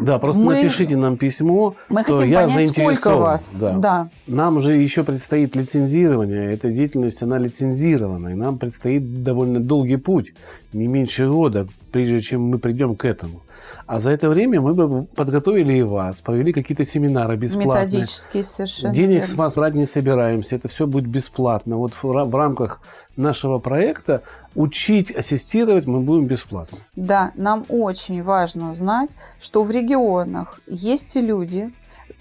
Да, 0.00 0.18
просто 0.18 0.42
мы, 0.42 0.54
напишите 0.54 0.96
нам 0.96 1.16
письмо. 1.16 1.74
Мы 1.88 2.04
хотим 2.04 2.28
я 2.28 2.42
понять, 2.46 2.70
сколько 2.70 3.16
вас. 3.16 3.56
Да. 3.58 3.72
да. 3.72 4.08
Нам 4.26 4.60
же 4.60 4.74
еще 4.74 5.04
предстоит 5.04 5.56
лицензирование. 5.56 6.52
Эта 6.52 6.70
деятельность, 6.70 7.22
она 7.22 7.38
лицензирована. 7.38 8.28
И 8.28 8.34
нам 8.34 8.58
предстоит 8.58 9.22
довольно 9.22 9.60
долгий 9.60 9.96
путь, 9.96 10.34
не 10.72 10.86
меньше 10.86 11.28
года, 11.28 11.66
прежде 11.92 12.20
чем 12.20 12.42
мы 12.42 12.58
придем 12.58 12.96
к 12.96 13.04
этому. 13.04 13.40
А 13.86 14.00
за 14.00 14.10
это 14.10 14.28
время 14.28 14.60
мы 14.60 14.74
бы 14.74 15.04
подготовили 15.04 15.74
и 15.74 15.82
вас, 15.82 16.20
провели 16.20 16.52
какие-то 16.52 16.84
семинары 16.84 17.36
бесплатные. 17.36 17.86
Методические 17.86 18.42
совершенно. 18.42 18.94
Денег 18.94 19.20
верно. 19.20 19.34
с 19.34 19.36
вас 19.36 19.54
брать 19.54 19.74
не 19.74 19.86
собираемся, 19.86 20.56
это 20.56 20.68
все 20.68 20.86
будет 20.86 21.06
бесплатно. 21.06 21.76
Вот 21.76 21.92
в, 21.92 22.02
в 22.02 22.34
рамках 22.34 22.80
нашего 23.16 23.58
проекта 23.58 24.22
учить, 24.54 25.10
ассистировать 25.10 25.86
мы 25.86 26.00
будем 26.00 26.26
бесплатно. 26.26 26.78
Да, 26.94 27.32
нам 27.34 27.64
очень 27.68 28.22
важно 28.22 28.72
знать, 28.74 29.10
что 29.40 29.62
в 29.64 29.70
регионах 29.70 30.60
есть 30.66 31.16
люди, 31.16 31.72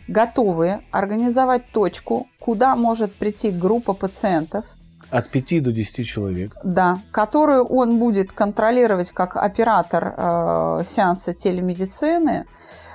готовые 0.08 0.82
организовать 0.92 1.68
точку, 1.72 2.28
куда 2.40 2.76
может 2.76 3.14
прийти 3.14 3.52
группа 3.52 3.94
пациентов, 3.94 4.66
от 5.12 5.30
5 5.30 5.64
до 5.64 5.72
10 5.72 6.08
человек. 6.08 6.58
Да, 6.64 7.00
которую 7.12 7.64
он 7.64 8.00
будет 8.00 8.32
контролировать 8.32 9.12
как 9.12 9.38
оператор 9.38 10.14
э, 10.18 10.82
сеанса 10.84 11.34
телемедицины, 11.34 12.46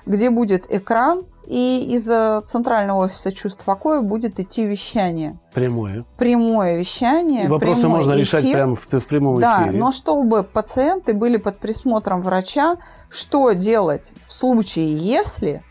где 0.06 0.28
будет 0.28 0.66
экран, 0.68 1.24
и 1.50 1.94
из 1.94 2.04
центрального 2.46 3.06
офиса 3.06 3.32
чувств 3.32 3.64
покоя 3.64 4.02
будет 4.02 4.38
идти 4.38 4.64
вещание. 4.64 5.36
Прямое. 5.52 6.04
Прямое 6.16 6.78
вещание. 6.78 7.46
И 7.46 7.48
вопросы 7.48 7.80
прямой 7.80 7.98
можно 7.98 8.12
эфир. 8.12 8.22
решать 8.22 8.52
прямо 8.52 8.76
в, 8.76 8.86
в 8.88 9.06
прямом 9.06 9.40
да, 9.40 9.62
эфире. 9.62 9.72
Да, 9.72 9.84
но 9.84 9.90
чтобы 9.90 10.44
пациенты 10.44 11.12
были 11.12 11.38
под 11.38 11.58
присмотром 11.58 12.22
врача, 12.22 12.76
что 13.08 13.50
делать 13.50 14.12
в 14.28 14.32
случае, 14.32 14.94
если 14.94 15.62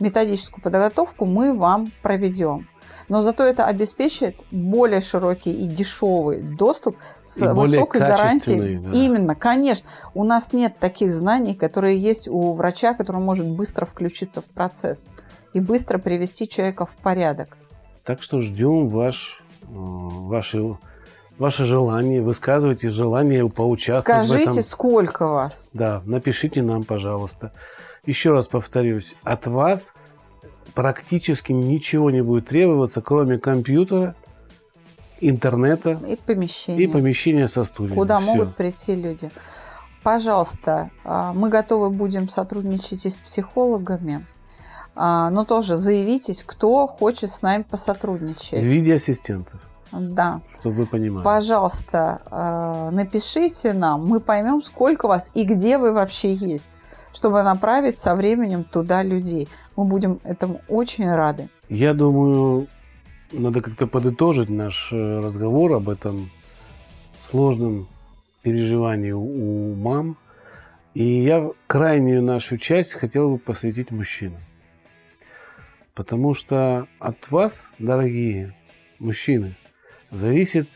методическую 0.00 0.62
подготовку 0.62 1.26
мы 1.26 1.52
вам 1.52 1.92
проведем 2.02 2.66
но 3.08 3.22
зато 3.22 3.44
это 3.44 3.66
обеспечит 3.66 4.36
более 4.50 5.00
широкий 5.00 5.52
и 5.52 5.66
дешевый 5.66 6.42
доступ 6.42 6.96
с 7.22 7.42
и 7.42 7.46
высокой 7.46 8.00
гарантией. 8.00 8.78
Да. 8.78 8.90
Именно, 8.90 9.34
конечно. 9.34 9.88
У 10.14 10.24
нас 10.24 10.52
нет 10.52 10.76
таких 10.78 11.12
знаний, 11.12 11.54
которые 11.54 11.98
есть 11.98 12.28
у 12.28 12.52
врача, 12.54 12.94
который 12.94 13.20
может 13.20 13.48
быстро 13.48 13.86
включиться 13.86 14.40
в 14.40 14.46
процесс 14.46 15.08
и 15.52 15.60
быстро 15.60 15.98
привести 15.98 16.48
человека 16.48 16.86
в 16.86 16.96
порядок. 16.96 17.56
Так 18.04 18.22
что 18.22 18.40
ждем 18.40 18.88
ваш, 18.88 19.40
э, 19.62 19.66
ваши 19.68 20.76
ваше 21.38 21.64
желание, 21.64 22.22
высказывайте 22.22 22.90
желание 22.90 23.48
поучаствовать 23.48 24.26
Скажите, 24.26 24.50
в 24.50 24.52
этом. 24.52 24.62
сколько 24.62 25.26
вас? 25.26 25.70
Да, 25.72 26.02
напишите 26.04 26.62
нам, 26.62 26.84
пожалуйста. 26.84 27.52
Еще 28.06 28.32
раз 28.32 28.48
повторюсь, 28.48 29.14
от 29.22 29.46
вас 29.46 29.92
практически 30.74 31.52
ничего 31.52 32.10
не 32.10 32.22
будет 32.22 32.48
требоваться, 32.48 33.00
кроме 33.00 33.38
компьютера, 33.38 34.14
интернета 35.20 36.00
И 36.06 36.16
помещение. 36.16 36.84
и 36.84 36.86
помещения 36.86 37.48
со 37.48 37.64
студией. 37.64 37.96
Куда 37.96 38.18
Всё. 38.20 38.26
могут 38.26 38.56
прийти 38.56 38.94
люди. 38.94 39.30
Пожалуйста, 40.02 40.90
а, 41.04 41.32
мы 41.32 41.48
готовы 41.48 41.90
будем 41.90 42.28
сотрудничать 42.28 43.06
и 43.06 43.10
с 43.10 43.18
психологами, 43.18 44.24
но 44.96 45.44
тоже 45.44 45.76
заявитесь, 45.76 46.42
кто 46.44 46.86
хочет 46.86 47.30
с 47.30 47.42
нами 47.42 47.62
В 47.62 47.66
посотрудничать. 47.66 48.62
виде 48.62 48.94
ассистентов, 48.94 49.60
Да. 49.92 50.40
чтобы 50.60 50.76
вы 50.76 50.86
понимали. 50.86 51.22
Пожалуйста, 51.24 52.20
а, 52.30 52.90
напишите 52.90 53.72
нам, 53.72 54.06
мы 54.06 54.20
поймем, 54.20 54.62
сколько 54.62 55.06
вас 55.06 55.30
и 55.34 55.44
где 55.44 55.78
вы 55.78 55.92
вообще 55.92 56.32
есть, 56.32 56.74
чтобы 57.12 57.42
направить 57.42 57.98
со 57.98 58.14
временем 58.14 58.64
туда 58.64 59.02
людей. 59.02 59.48
Мы 59.76 59.84
будем 59.84 60.18
этому 60.24 60.60
очень 60.68 61.10
рады. 61.10 61.48
Я 61.68 61.92
думаю, 61.92 62.66
надо 63.32 63.60
как-то 63.60 63.86
подытожить 63.86 64.48
наш 64.48 64.92
э, 64.92 65.18
разговор 65.20 65.72
об 65.74 65.88
этом 65.88 66.30
сложном 67.24 67.86
переживании 68.42 69.10
у 69.12 69.74
мам. 69.74 70.16
И 70.94 71.24
я 71.24 71.50
крайнюю 71.66 72.22
нашу 72.22 72.56
часть 72.56 72.92
хотел 72.94 73.30
бы 73.32 73.38
посвятить 73.38 73.90
мужчинам. 73.90 74.40
Потому 75.96 76.34
что 76.34 76.88
от 76.98 77.30
вас, 77.30 77.68
дорогие 77.78 78.54
мужчины, 78.98 79.56
зависит 80.10 80.68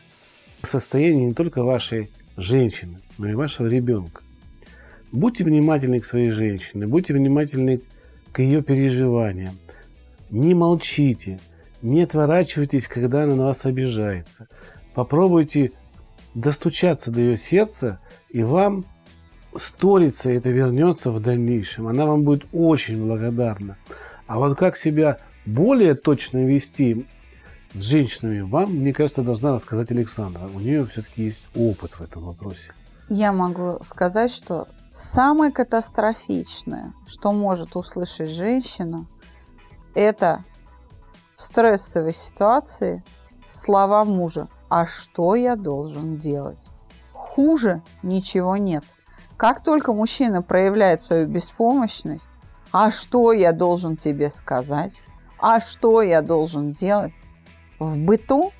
состояние 0.63 1.27
не 1.27 1.33
только 1.33 1.63
вашей 1.63 2.09
женщины, 2.37 2.97
но 3.19 3.29
и 3.29 3.35
вашего 3.35 3.67
ребенка. 3.67 4.23
Будьте 5.11 5.43
внимательны 5.43 5.99
к 5.99 6.05
своей 6.05 6.31
женщине, 6.31 6.87
будьте 6.87 7.13
внимательны 7.13 7.81
к 8.31 8.39
ее 8.39 8.63
переживаниям. 8.63 9.53
Не 10.31 10.55
молчите, 10.55 11.39
не 11.83 12.01
отворачивайтесь, 12.01 12.87
когда 12.87 13.23
она 13.23 13.35
на 13.35 13.45
вас 13.45 13.67
обижается. 13.67 14.47
Попробуйте 14.95 15.71
достучаться 16.33 17.11
до 17.11 17.19
ее 17.19 17.37
сердца, 17.37 17.99
и 18.29 18.41
вам 18.41 18.85
сторится 19.55 20.31
это 20.31 20.49
вернется 20.49 21.11
в 21.11 21.19
дальнейшем. 21.19 21.87
Она 21.87 22.07
вам 22.07 22.21
будет 22.23 22.47
очень 22.51 23.05
благодарна. 23.05 23.77
А 24.27 24.37
вот 24.37 24.57
как 24.57 24.77
себя 24.77 25.17
более 25.45 25.95
точно 25.95 26.45
вести 26.45 27.07
с 27.73 27.81
женщинами, 27.81 28.41
вам, 28.41 28.73
мне 28.73 28.93
кажется, 28.93 29.21
должна 29.21 29.53
рассказать 29.53 29.91
Александра. 29.91 30.49
У 30.53 30.59
нее 30.59 30.85
все-таки 30.85 31.23
есть 31.23 31.47
опыт 31.55 31.93
в 31.93 32.01
этом 32.01 32.25
вопросе. 32.25 32.73
Я 33.09 33.33
могу 33.33 33.79
сказать, 33.83 34.31
что 34.31 34.67
самое 34.93 35.51
катастрофичное, 35.51 36.93
что 37.07 37.31
может 37.31 37.75
услышать 37.75 38.29
женщина, 38.29 39.05
это 39.95 40.43
в 41.35 41.41
стрессовой 41.43 42.13
ситуации 42.13 43.03
слова 43.49 44.05
мужа 44.05 44.47
«А 44.69 44.85
что 44.85 45.35
я 45.35 45.55
должен 45.55 46.17
делать?» 46.17 46.63
Хуже 47.13 47.81
ничего 48.03 48.57
нет. 48.57 48.83
Как 49.37 49.63
только 49.63 49.93
мужчина 49.93 50.41
проявляет 50.41 51.01
свою 51.01 51.27
беспомощность, 51.27 52.29
«А 52.71 52.91
что 52.91 53.33
я 53.33 53.51
должен 53.51 53.97
тебе 53.97 54.29
сказать?» 54.29 54.93
«А 55.39 55.59
что 55.59 56.01
я 56.01 56.21
должен 56.21 56.71
делать?» 56.71 57.13
В 57.81 57.97
быту 57.97 58.51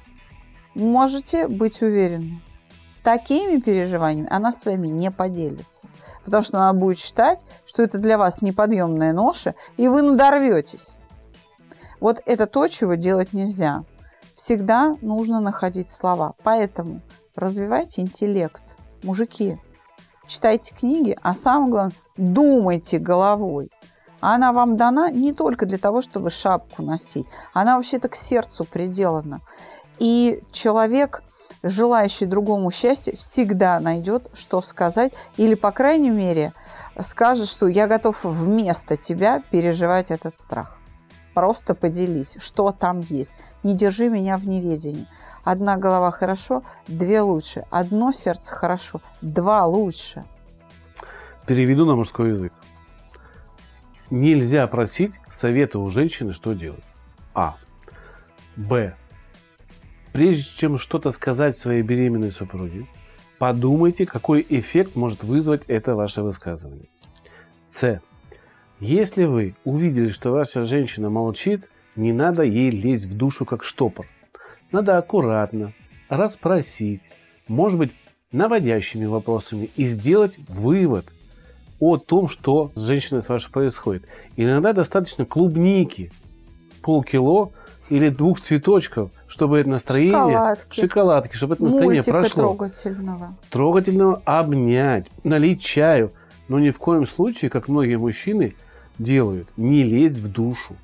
можете 0.74 1.48
быть 1.48 1.84
уверены, 1.84 2.42
такими 3.04 3.60
переживаниями 3.60 4.28
она 4.32 4.52
с 4.52 4.66
вами 4.66 4.88
не 4.88 5.12
поделится. 5.12 5.86
Потому 6.26 6.44
что 6.44 6.58
она 6.58 6.74
будет 6.74 6.98
считать, 6.98 7.46
что 7.66 7.84
это 7.84 8.00
для 8.00 8.18
вас 8.18 8.42
неподъемная 8.42 9.14
ноша, 9.14 9.54
и 9.78 9.88
вы 9.88 10.02
надорветесь. 10.02 10.98
Вот 12.00 12.20
это 12.26 12.48
то, 12.48 12.68
чего 12.68 12.96
делать 12.96 13.34
нельзя. 13.34 13.84
Всегда 14.34 14.96
нужно 15.02 15.40
находить 15.40 15.92
слова. 15.92 16.34
Поэтому 16.44 17.02
развивайте 17.36 18.02
интеллект. 18.02 18.76
Мужики, 19.04 19.60
читайте 20.26 20.74
книги, 20.74 21.16
а 21.22 21.36
самое 21.36 21.72
главное, 21.72 21.96
думайте 22.18 22.98
головой. 22.98 23.70
Она 24.22 24.54
вам 24.54 24.78
дана 24.78 25.10
не 25.10 25.34
только 25.34 25.66
для 25.66 25.78
того, 25.78 26.02
чтобы 26.02 26.30
шапку 26.30 26.84
носить. 26.84 27.28
Она 27.54 27.76
вообще-то 27.76 28.08
к 28.08 28.16
сердцу 28.16 28.66
приделана. 28.66 29.42
И 29.98 30.42
человек, 30.52 31.24
желающий 31.64 32.28
другому 32.28 32.72
счастья, 32.72 33.16
всегда 33.16 33.80
найдет, 33.80 34.30
что 34.34 34.62
сказать. 34.62 35.12
Или, 35.38 35.56
по 35.56 35.72
крайней 35.72 36.12
мере, 36.12 36.54
скажет, 37.00 37.50
что 37.50 37.68
я 37.68 37.88
готов 37.88 38.24
вместо 38.24 38.96
тебя 38.96 39.42
переживать 39.52 40.12
этот 40.12 40.36
страх. 40.36 40.78
Просто 41.34 41.74
поделись, 41.76 42.38
что 42.40 42.72
там 42.72 43.00
есть. 43.00 43.34
Не 43.64 43.76
держи 43.76 44.10
меня 44.10 44.38
в 44.38 44.48
неведении. 44.48 45.08
Одна 45.44 45.78
голова 45.78 46.12
хорошо, 46.12 46.62
две 46.88 47.22
лучше. 47.22 47.66
Одно 47.72 48.12
сердце 48.12 48.54
хорошо, 48.54 49.02
два 49.22 49.66
лучше. 49.66 50.24
Переведу 51.48 51.86
на 51.86 51.96
мужской 51.96 52.32
язык. 52.32 52.54
Нельзя 54.12 54.68
просить 54.68 55.14
совета 55.32 55.80
у 55.80 55.90
женщины, 55.90 56.34
что 56.34 56.52
делать. 56.52 56.84
А. 57.34 57.56
Б. 58.58 58.94
Прежде 60.12 60.44
чем 60.54 60.78
что-то 60.78 61.12
сказать 61.12 61.56
своей 61.56 61.82
беременной 61.82 62.32
супруге, 62.32 62.88
подумайте, 63.40 64.06
какой 64.06 64.46
эффект 64.50 64.98
может 64.98 65.24
вызвать 65.24 65.64
это 65.68 65.96
ваше 65.96 66.24
высказывание. 66.24 66.90
С. 67.70 68.02
Если 68.82 69.24
вы 69.24 69.56
увидели, 69.64 70.10
что 70.10 70.32
ваша 70.32 70.66
женщина 70.66 71.10
молчит, 71.10 71.70
не 71.96 72.12
надо 72.12 72.44
ей 72.44 72.70
лезть 72.70 73.06
в 73.06 73.16
душу 73.16 73.46
как 73.46 73.64
штопор. 73.64 74.08
Надо 74.74 74.98
аккуратно 74.98 75.72
расспросить, 76.10 77.02
может 77.48 77.80
быть, 77.80 77.94
наводящими 78.34 79.06
вопросами 79.06 79.70
и 79.78 79.86
сделать 79.86 80.38
вывод 80.50 81.06
о 81.82 81.98
том, 81.98 82.30
что 82.30 82.72
с 82.76 82.82
женщиной 82.82 83.24
с 83.24 83.28
вашей 83.28 83.52
происходит. 83.52 84.06
Иногда 84.38 84.72
достаточно 84.72 85.26
клубники, 85.26 86.12
полкило 86.82 87.50
или 87.90 88.08
двух 88.10 88.40
цветочков, 88.40 89.12
чтобы 89.28 89.60
это 89.60 89.70
настроение... 89.70 90.12
Шоколадки. 90.14 90.80
Шоколадки, 90.80 91.36
чтобы 91.36 91.56
это 91.56 91.64
настроение 91.64 91.96
Мультика 91.98 92.20
прошло. 92.20 92.36
трогательного. 92.36 93.36
Трогательного 93.50 94.22
обнять, 94.26 95.08
налить 95.24 95.62
чаю. 95.62 96.12
Но 96.48 96.60
ни 96.60 96.70
в 96.70 96.78
коем 96.78 97.08
случае, 97.08 97.50
как 97.50 97.68
многие 97.68 97.98
мужчины 97.98 98.56
делают, 99.00 99.50
не 99.58 99.84
лезть 99.84 100.20
в 100.20 100.32
душу. 100.32 100.76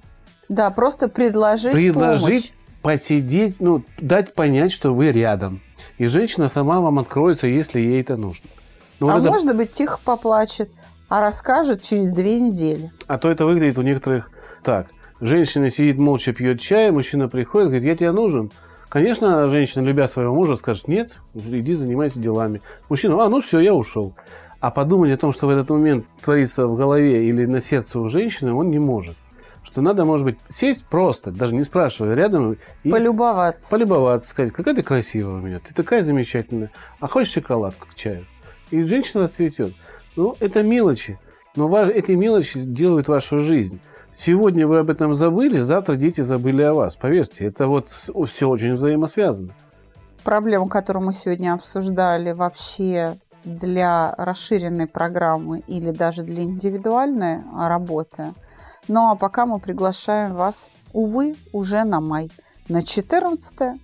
Да, 0.50 0.70
просто 0.72 1.10
предложить, 1.10 1.74
Предложить 1.74 2.52
помощь. 2.52 2.52
посидеть, 2.82 3.60
ну, 3.60 3.84
дать 4.00 4.34
понять, 4.34 4.72
что 4.72 4.94
вы 4.94 5.12
рядом. 5.12 5.62
И 5.98 6.08
женщина 6.08 6.48
сама 6.48 6.82
вам 6.82 7.00
откроется, 7.00 7.48
если 7.48 7.80
ей 7.80 8.02
это 8.02 8.18
нужно. 8.18 8.50
Ну, 9.00 9.10
а 9.10 9.14
вот 9.14 9.24
это- 9.24 9.32
может 9.32 9.56
быть, 9.56 9.72
тихо 9.72 10.00
поплачет, 10.04 10.72
а 11.10 11.22
расскажет 11.22 11.82
через 11.82 12.12
две 12.12 12.40
недели. 12.40 12.92
а 13.08 13.18
то 13.18 13.30
это 13.30 13.46
выглядит 13.46 13.78
у 13.78 13.82
некоторых 13.82 14.30
так. 14.64 14.88
Женщина 15.20 15.70
сидит 15.70 15.98
молча, 15.98 16.34
пьет 16.34 16.60
чай, 16.60 16.92
мужчина 16.92 17.28
приходит, 17.28 17.70
говорит, 17.70 17.84
я 17.88 17.96
тебе 17.96 18.12
нужен. 18.12 18.52
Конечно, 18.90 19.48
женщина, 19.48 19.84
любя 19.84 20.08
своего 20.08 20.34
мужа, 20.34 20.56
скажет, 20.56 20.88
нет, 20.88 21.12
иди 21.34 21.74
занимайся 21.74 22.20
делами. 22.20 22.62
Мужчина, 22.90 23.24
а, 23.26 23.30
ну 23.30 23.42
все, 23.42 23.60
я 23.60 23.74
ушел. 23.74 24.14
А 24.60 24.72
подумать 24.72 25.12
о 25.12 25.18
том, 25.18 25.34
что 25.34 25.48
в 25.48 25.50
этот 25.50 25.70
момент 25.70 26.06
творится 26.22 26.68
в 26.68 26.76
голове 26.76 27.26
или 27.28 27.46
на 27.46 27.62
сердце 27.62 28.00
у 28.00 28.08
женщины, 28.08 28.54
он 28.54 28.70
не 28.70 28.80
может. 28.80 29.16
Что 29.64 29.82
надо, 29.82 30.06
может 30.06 30.26
быть, 30.26 30.38
сесть 30.50 30.86
просто, 30.86 31.32
даже 31.32 31.54
не 31.54 31.64
спрашивая 31.64 32.16
рядом, 32.16 32.58
и 32.84 32.90
Полюбоваться. 32.90 33.70
полюбоваться, 33.70 34.30
сказать, 34.30 34.54
какая 34.54 34.74
ты 34.76 34.82
красивая 34.84 35.36
у 35.36 35.42
меня, 35.42 35.60
ты 35.60 35.74
такая 35.74 36.02
замечательная, 36.02 36.72
а 37.00 37.08
хочешь 37.08 37.34
шоколадку 37.34 37.88
к 37.88 37.96
чаю? 37.96 38.24
И 38.72 38.82
женщина 38.84 39.24
расцветет. 39.24 39.74
Ну, 40.18 40.36
это 40.40 40.64
мелочи, 40.64 41.20
но 41.56 41.68
ваш- 41.68 41.90
эти 41.90 42.12
мелочи 42.14 42.60
делают 42.60 43.08
вашу 43.08 43.40
жизнь. 43.40 43.80
Сегодня 44.14 44.68
вы 44.68 44.80
об 44.80 44.90
этом 44.90 45.14
забыли, 45.14 45.60
завтра 45.60 45.96
дети 45.96 46.22
забыли 46.22 46.64
о 46.64 46.74
вас. 46.74 46.96
Поверьте, 46.96 47.46
это 47.46 47.68
вот 47.68 47.90
все 47.92 48.50
очень 48.50 48.74
взаимосвязано. 48.74 49.50
Проблему, 50.24 50.68
которую 50.68 51.06
мы 51.06 51.14
сегодня 51.14 51.54
обсуждали, 51.54 52.32
вообще 52.32 53.16
для 53.46 54.14
расширенной 54.18 54.88
программы 54.88 55.60
или 55.68 55.92
даже 55.92 56.24
для 56.24 56.42
индивидуальной 56.42 57.44
работы. 57.56 58.34
Ну 58.88 59.12
а 59.12 59.16
пока 59.16 59.46
мы 59.46 59.60
приглашаем 59.60 60.34
вас, 60.34 60.70
увы, 60.94 61.36
уже 61.54 61.84
на 61.84 62.02
май, 62.02 62.32
на 62.68 62.82
14 62.82 63.80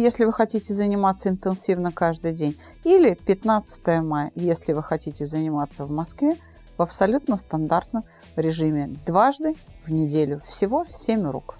если 0.00 0.24
вы 0.24 0.32
хотите 0.32 0.74
заниматься 0.74 1.28
интенсивно 1.28 1.92
каждый 1.92 2.32
день, 2.32 2.58
или 2.84 3.14
15 3.14 4.02
мая, 4.02 4.30
если 4.34 4.72
вы 4.72 4.82
хотите 4.82 5.26
заниматься 5.26 5.84
в 5.84 5.90
Москве 5.90 6.36
в 6.76 6.82
абсолютно 6.82 7.36
стандартном 7.36 8.02
режиме 8.36 8.90
дважды 9.06 9.54
в 9.86 9.90
неделю, 9.90 10.40
всего 10.46 10.84
7 10.90 11.28
уроков. 11.28 11.58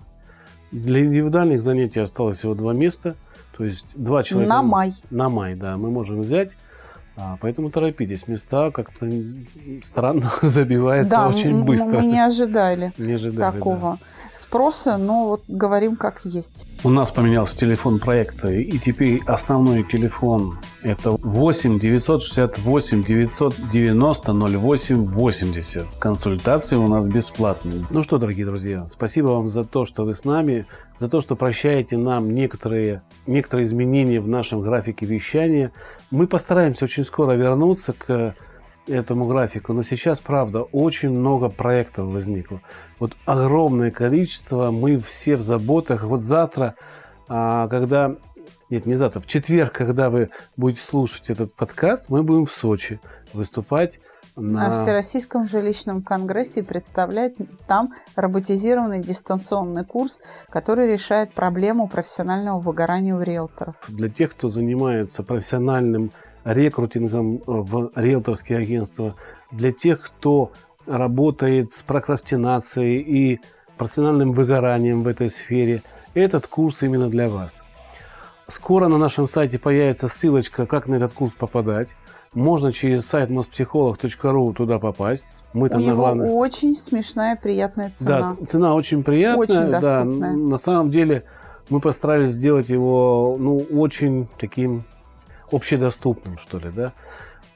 Для 0.72 1.04
индивидуальных 1.04 1.62
занятий 1.62 2.00
осталось 2.00 2.38
всего 2.38 2.54
два 2.54 2.72
места. 2.72 3.14
То 3.56 3.64
есть 3.64 3.96
два 3.96 4.24
человека... 4.24 4.52
На 4.52 4.62
май. 4.62 4.94
На 5.10 5.28
май, 5.28 5.54
да. 5.54 5.76
Мы 5.76 5.90
можем 5.90 6.22
взять 6.22 6.50
а, 7.16 7.38
поэтому 7.40 7.70
торопитесь. 7.70 8.26
Места 8.26 8.72
как-то 8.72 9.08
странно 9.82 10.32
забивается 10.42 11.10
да, 11.10 11.28
очень 11.28 11.62
быстро. 11.64 12.00
Мы 12.00 12.06
не 12.06 12.18
ожидали, 12.18 12.92
не 12.98 13.12
ожидали 13.12 13.52
такого 13.52 13.98
да. 14.00 14.30
спроса, 14.34 14.96
но 14.96 15.28
вот 15.28 15.44
говорим 15.46 15.94
как 15.94 16.22
есть. 16.24 16.66
У 16.82 16.90
нас 16.90 17.12
поменялся 17.12 17.56
телефон 17.56 18.00
проекта, 18.00 18.48
и 18.48 18.78
теперь 18.78 19.22
основной 19.26 19.84
телефон 19.84 20.58
это 20.82 21.12
8 21.12 21.78
968 21.78 23.04
990 23.04 24.32
08 24.32 25.06
80. 25.06 25.86
Консультации 26.00 26.76
у 26.76 26.88
нас 26.88 27.06
бесплатные. 27.06 27.84
Ну 27.90 28.02
что, 28.02 28.18
дорогие 28.18 28.46
друзья, 28.46 28.88
спасибо 28.90 29.28
вам 29.28 29.48
за 29.48 29.64
то, 29.64 29.84
что 29.84 30.04
вы 30.04 30.14
с 30.14 30.24
нами, 30.24 30.66
за 30.98 31.08
то, 31.08 31.20
что 31.20 31.36
прощаете 31.36 31.96
нам 31.96 32.34
некоторые, 32.34 33.02
некоторые 33.26 33.66
изменения 33.66 34.20
в 34.20 34.26
нашем 34.28 34.62
графике 34.62 35.06
вещания. 35.06 35.70
Мы 36.14 36.28
постараемся 36.28 36.84
очень 36.84 37.04
скоро 37.04 37.32
вернуться 37.32 37.92
к 37.92 38.36
этому 38.86 39.26
графику, 39.26 39.72
но 39.72 39.82
сейчас, 39.82 40.20
правда, 40.20 40.62
очень 40.62 41.10
много 41.10 41.48
проектов 41.48 42.04
возникло. 42.04 42.60
Вот 43.00 43.16
огромное 43.24 43.90
количество, 43.90 44.70
мы 44.70 45.00
все 45.00 45.34
в 45.34 45.42
заботах. 45.42 46.04
Вот 46.04 46.22
завтра, 46.22 46.76
а, 47.28 47.66
когда 47.66 48.14
нет, 48.70 48.86
не 48.86 48.94
завтра, 48.94 49.18
в 49.18 49.26
четверг, 49.26 49.72
когда 49.72 50.08
вы 50.08 50.30
будете 50.56 50.82
слушать 50.82 51.30
этот 51.30 51.52
подкаст, 51.52 52.10
мы 52.10 52.22
будем 52.22 52.46
в 52.46 52.52
Сочи 52.52 53.00
выступать 53.32 53.98
на... 54.36 54.64
на 54.64 54.70
Всероссийском 54.70 55.48
жилищном 55.48 56.02
конгрессе 56.02 56.60
и 56.60 56.62
представлять 56.62 57.34
там 57.66 57.92
роботизированный 58.16 59.00
дистанционный 59.00 59.84
курс, 59.84 60.20
который 60.48 60.92
решает 60.92 61.32
проблему 61.32 61.88
профессионального 61.88 62.58
выгорания 62.58 63.14
у 63.14 63.20
риэлторов. 63.20 63.76
Для 63.88 64.08
тех, 64.08 64.32
кто 64.32 64.48
занимается 64.48 65.22
профессиональным 65.22 66.10
рекрутингом 66.44 67.40
в 67.46 67.90
риэлторские 67.94 68.58
агентства, 68.58 69.14
для 69.50 69.72
тех, 69.72 70.00
кто 70.00 70.52
работает 70.86 71.70
с 71.72 71.82
прокрастинацией 71.82 72.98
и 73.00 73.40
профессиональным 73.78 74.32
выгоранием 74.32 75.02
в 75.02 75.08
этой 75.08 75.30
сфере, 75.30 75.82
этот 76.12 76.46
курс 76.46 76.82
именно 76.82 77.08
для 77.08 77.28
вас. 77.28 77.62
Скоро 78.46 78.88
на 78.88 78.98
нашем 78.98 79.26
сайте 79.26 79.58
появится 79.58 80.06
ссылочка, 80.06 80.66
как 80.66 80.86
на 80.86 80.96
этот 80.96 81.14
курс 81.14 81.32
попадать. 81.32 81.94
Можно 82.34 82.72
через 82.72 83.06
сайт 83.06 83.30
mospsycholog.ru 83.30 84.54
туда 84.54 84.78
попасть. 84.78 85.26
Мы 85.52 85.68
там 85.68 85.80
У 85.80 85.84
него 85.84 85.96
главное... 85.96 86.30
очень 86.30 86.74
смешная, 86.74 87.36
приятная 87.36 87.88
цена. 87.88 88.34
Да, 88.38 88.46
цена 88.46 88.74
очень 88.74 89.04
приятная. 89.04 89.46
Очень 89.46 89.70
доступная. 89.70 90.32
Да, 90.32 90.36
на 90.36 90.56
самом 90.56 90.90
деле 90.90 91.22
мы 91.70 91.80
постарались 91.80 92.30
сделать 92.30 92.68
его 92.68 93.36
ну, 93.38 93.58
очень 93.58 94.28
таким 94.38 94.82
общедоступным, 95.52 96.38
что 96.38 96.58
ли, 96.58 96.70
да. 96.70 96.92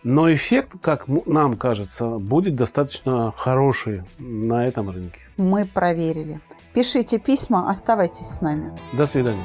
Но 0.04 0.32
эффект, 0.32 0.74
как 0.80 1.06
нам 1.26 1.56
кажется, 1.56 2.06
будет 2.18 2.54
достаточно 2.54 3.32
хороший 3.36 4.02
на 4.18 4.64
этом 4.64 4.90
рынке. 4.90 5.18
Мы 5.36 5.64
проверили. 5.66 6.40
Пишите 6.72 7.18
письма, 7.18 7.68
оставайтесь 7.68 8.26
с 8.26 8.40
нами. 8.40 8.72
До 8.92 9.06
свидания. 9.06 9.44